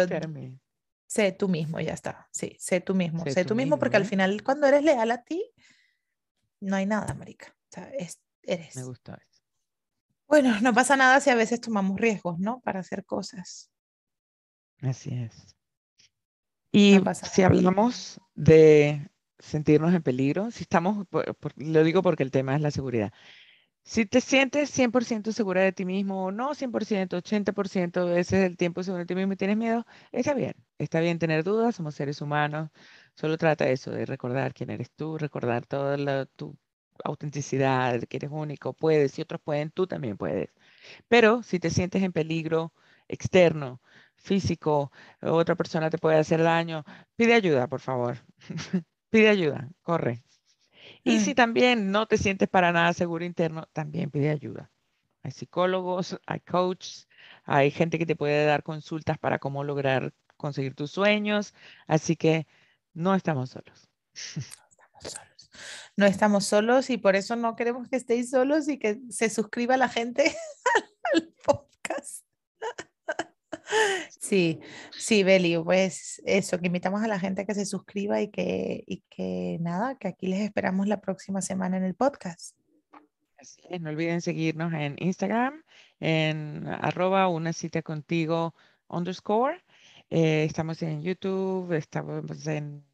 Sé 1.07 1.33
tú 1.33 1.49
mismo, 1.49 1.81
ya 1.81 1.93
está. 1.93 2.29
Sí, 2.33 2.57
sé 2.59 2.81
tú 2.81 2.95
mismo. 2.95 3.25
Sé, 3.27 3.45
tú, 3.45 3.55
mismo, 3.55 3.79
porque 3.79 3.97
al 3.97 4.07
final 4.07 4.43
cuando 4.43 4.67
eres 4.67 4.83
leal 4.83 5.11
a 5.11 5.23
ti, 5.23 5.53
no 6.61 6.77
hay 6.77 6.87
nada, 6.87 7.15
marica. 7.15 7.55
O 7.71 7.73
sea, 7.73 7.91
eres. 8.43 8.77
Me 8.77 8.85
gusta 8.85 9.15
eso. 9.15 9.43
Bueno, 10.27 10.61
no 10.61 10.73
pasa 10.73 10.97
nada 10.97 11.21
si 11.21 11.31
a 11.31 11.35
veces 11.35 11.61
tomamos 11.61 12.01
riesgos, 12.01 12.39
¿no? 12.39 12.61
Para 12.61 12.81
hacer 12.81 13.05
cosas. 13.05 13.71
Así 14.81 15.15
es. 15.15 15.55
Y 16.73 16.99
si 17.31 17.43
hablamos 17.43 18.21
de 18.35 19.09
sentirnos 19.39 19.95
en 19.95 20.03
peligro, 20.03 20.51
si 20.51 20.63
estamos, 20.63 21.07
lo 21.57 21.85
digo 21.85 22.03
porque 22.03 22.25
el 22.25 22.33
tema 22.33 22.57
es 22.57 22.63
la 22.63 22.73
seguridad. 22.73 23.13
Si 23.85 24.07
te 24.07 24.21
sientes 24.21 24.77
100% 24.77 25.33
segura 25.33 25.61
de 25.61 25.73
ti 25.73 25.85
mismo 25.85 26.25
o 26.25 26.33
no 26.33 26.55
100%, 26.55 27.19
80% 27.19 28.07
de 28.07 28.21
ese 28.21 28.41
es 28.41 28.51
el 28.51 28.57
tiempo 28.57 28.83
seguro 28.83 29.01
de 29.01 29.07
ti 29.07 29.15
mismo 29.15 29.35
y 29.35 29.37
tienes 29.37 29.57
miedo, 29.59 29.87
está 30.11 30.35
bien. 30.35 30.55
Está 30.79 31.01
bien 31.01 31.19
tener 31.19 31.45
dudas, 31.45 31.77
somos 31.77 31.95
seres 31.95 32.21
humanos. 32.21 32.71
Solo 33.15 33.39
trata 33.39 33.69
eso, 33.69 33.91
de 33.91 34.07
recordar 34.07 34.55
quién 34.55 34.71
eres 34.71 34.91
tú, 34.93 35.19
recordar 35.19 35.67
toda 35.67 36.27
tu 36.27 36.57
autenticidad, 37.05 38.01
que 38.03 38.17
eres 38.19 38.31
único, 38.33 38.73
puedes, 38.73 39.13
si 39.13 39.23
otros 39.23 39.41
pueden, 39.41 39.71
tú 39.71 39.87
también 39.87 40.17
puedes. 40.17 40.51
Pero 41.09 41.43
si 41.43 41.59
te 41.61 41.71
sientes 41.71 42.03
en 42.03 42.13
peligro 42.13 42.73
externo, 43.09 43.81
físico, 44.17 44.93
otra 45.21 45.55
persona 45.57 45.91
te 45.91 45.99
puede 45.99 46.19
hacer 46.19 46.43
daño, 46.43 46.85
pide 47.17 47.35
ayuda, 47.35 47.69
por 47.69 47.81
favor. 47.81 48.19
pide 49.11 49.29
ayuda, 49.29 49.69
corre. 49.83 50.23
Y 51.05 51.21
si 51.21 51.35
también 51.35 51.91
no 51.91 52.07
te 52.07 52.19
sientes 52.19 52.49
para 52.49 52.73
nada 52.73 52.93
seguro 52.93 53.25
interno, 53.25 53.69
también 53.73 54.11
pide 54.11 54.31
ayuda. 54.31 54.71
Hay 55.23 55.31
psicólogos, 55.31 56.19
hay 56.27 56.41
coaches, 56.41 57.09
hay 57.45 57.71
gente 57.71 57.99
que 57.99 58.07
te 58.07 58.17
puede 58.17 58.45
dar 58.47 58.63
consultas 58.63 59.19
para 59.19 59.39
cómo 59.39 59.65
lograr 59.65 60.13
conseguir 60.45 60.75
tus 60.75 60.91
sueños. 60.91 61.55
Así 61.87 62.17
que 62.17 62.47
no 62.93 63.15
estamos 63.15 63.51
solos. 63.51 63.89
No 64.95 65.09
estamos 65.09 65.13
solos. 65.13 65.51
No 65.97 66.07
estamos 66.07 66.45
solos 66.47 66.91
y 66.91 66.99
por 66.99 67.17
eso 67.17 67.37
no 67.37 67.57
queremos 67.57 67.89
que 67.89 67.97
estéis 67.97 68.31
solos 68.31 68.69
y 68.69 68.79
que 68.79 69.01
se 69.11 69.31
suscriba 69.31 69.77
la 69.77 69.89
gente 69.89 70.25
al 71.15 71.33
podcast. 71.45 72.25
Sí, 74.21 74.61
sí, 74.97 75.23
Beli, 75.23 75.59
pues 75.59 76.23
eso, 76.25 76.59
que 76.59 76.67
invitamos 76.67 77.03
a 77.03 77.09
la 77.09 77.19
gente 77.19 77.43
a 77.43 77.45
que 77.45 77.55
se 77.55 77.67
suscriba 77.67 78.21
y 78.21 78.29
que, 78.31 78.85
y 78.87 79.03
que 79.11 79.59
nada, 79.61 79.97
que 79.97 80.09
aquí 80.09 80.27
les 80.27 80.41
esperamos 80.41 80.87
la 80.87 81.01
próxima 81.01 81.41
semana 81.41 81.77
en 81.77 81.85
el 81.85 81.95
podcast. 81.95 82.57
Así 83.39 83.61
es, 83.69 83.81
no 83.81 83.91
olviden 83.91 84.21
seguirnos 84.21 84.73
en 84.73 84.97
Instagram, 84.99 85.63
en 85.99 86.67
arroba 86.67 87.29
una 87.29 87.53
cita 87.53 87.83
contigo 87.83 88.55
underscore. 88.89 89.63
Eh, 90.11 90.45
estamos 90.45 90.81
en 90.83 91.03
YouTube, 91.03 91.73
estamos 91.73 92.47
en 92.47 92.85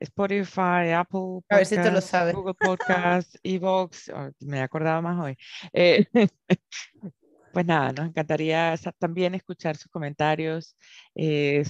Spotify, 0.00 0.92
Apple 0.94 1.40
Podcast, 1.48 2.32
Google 2.34 2.54
Podcast, 2.54 3.36
Evox, 3.42 4.10
oh, 4.10 4.30
me 4.40 4.60
acordaba 4.60 5.00
más 5.00 5.18
hoy. 5.24 5.36
Eh, 5.72 6.06
pues 7.52 7.66
nada, 7.66 7.92
nos 7.92 8.08
encantaría 8.08 8.74
también 8.98 9.34
escuchar 9.34 9.76
sus 9.76 9.90
comentarios, 9.90 10.76
eh, 11.14 11.64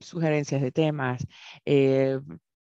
sugerencias 0.00 0.62
de 0.62 0.70
temas. 0.70 1.26
Eh, 1.64 2.20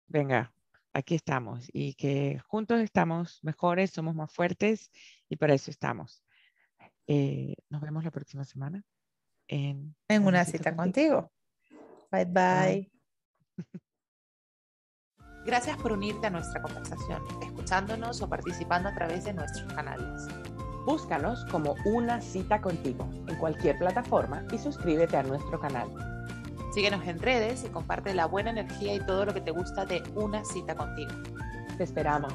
venga, 0.08 0.54
aquí 0.94 1.16
estamos 1.16 1.68
y 1.74 1.94
que 1.96 2.40
juntos 2.48 2.80
estamos 2.80 3.40
mejores, 3.44 3.92
somos 3.92 4.16
más 4.16 4.32
fuertes 4.32 4.92
y 5.28 5.36
para 5.36 5.54
eso 5.54 5.70
estamos. 5.72 6.24
Nos 7.70 7.82
vemos 7.82 8.06
la 8.06 8.12
próxima 8.12 8.46
semana 8.46 8.82
en, 9.50 9.94
en 10.08 10.26
una 10.26 10.46
cita, 10.46 10.74
contigo. 10.74 11.30
Bye 12.12 12.26
bye. 12.26 12.92
Gracias 15.46 15.78
por 15.78 15.94
unirte 15.94 16.28
a 16.28 16.30
nuestra 16.30 16.62
conversación, 16.62 17.24
escuchándonos 17.42 18.22
o 18.22 18.30
participando 18.30 18.90
a 18.90 18.94
través 18.94 19.24
de 19.24 19.34
nuestros 19.34 19.74
canales. 19.74 20.28
Búscanos 20.86 21.46
como 21.46 21.76
Una 21.86 22.22
Cita 22.22 22.62
Contigo 22.62 23.10
en 23.28 23.36
cualquier 23.38 23.78
plataforma 23.80 24.46
y 24.52 24.58
suscríbete 24.58 25.18
a 25.18 25.24
nuestro 25.24 25.60
canal. 25.60 25.90
Síguenos 26.74 27.06
en 27.08 27.20
redes 27.20 27.64
y 27.64 27.70
comparte 27.70 28.14
la 28.14 28.28
buena 28.28 28.52
energía 28.52 28.96
y 28.96 29.06
todo 29.06 29.26
lo 29.26 29.34
que 29.34 29.42
te 29.42 29.52
gusta 29.52 29.86
de 29.86 30.04
Una 30.16 30.46
Cita 30.46 30.76
Contigo. 30.76 31.12
Te 31.78 31.84
esperamos. 31.84 32.34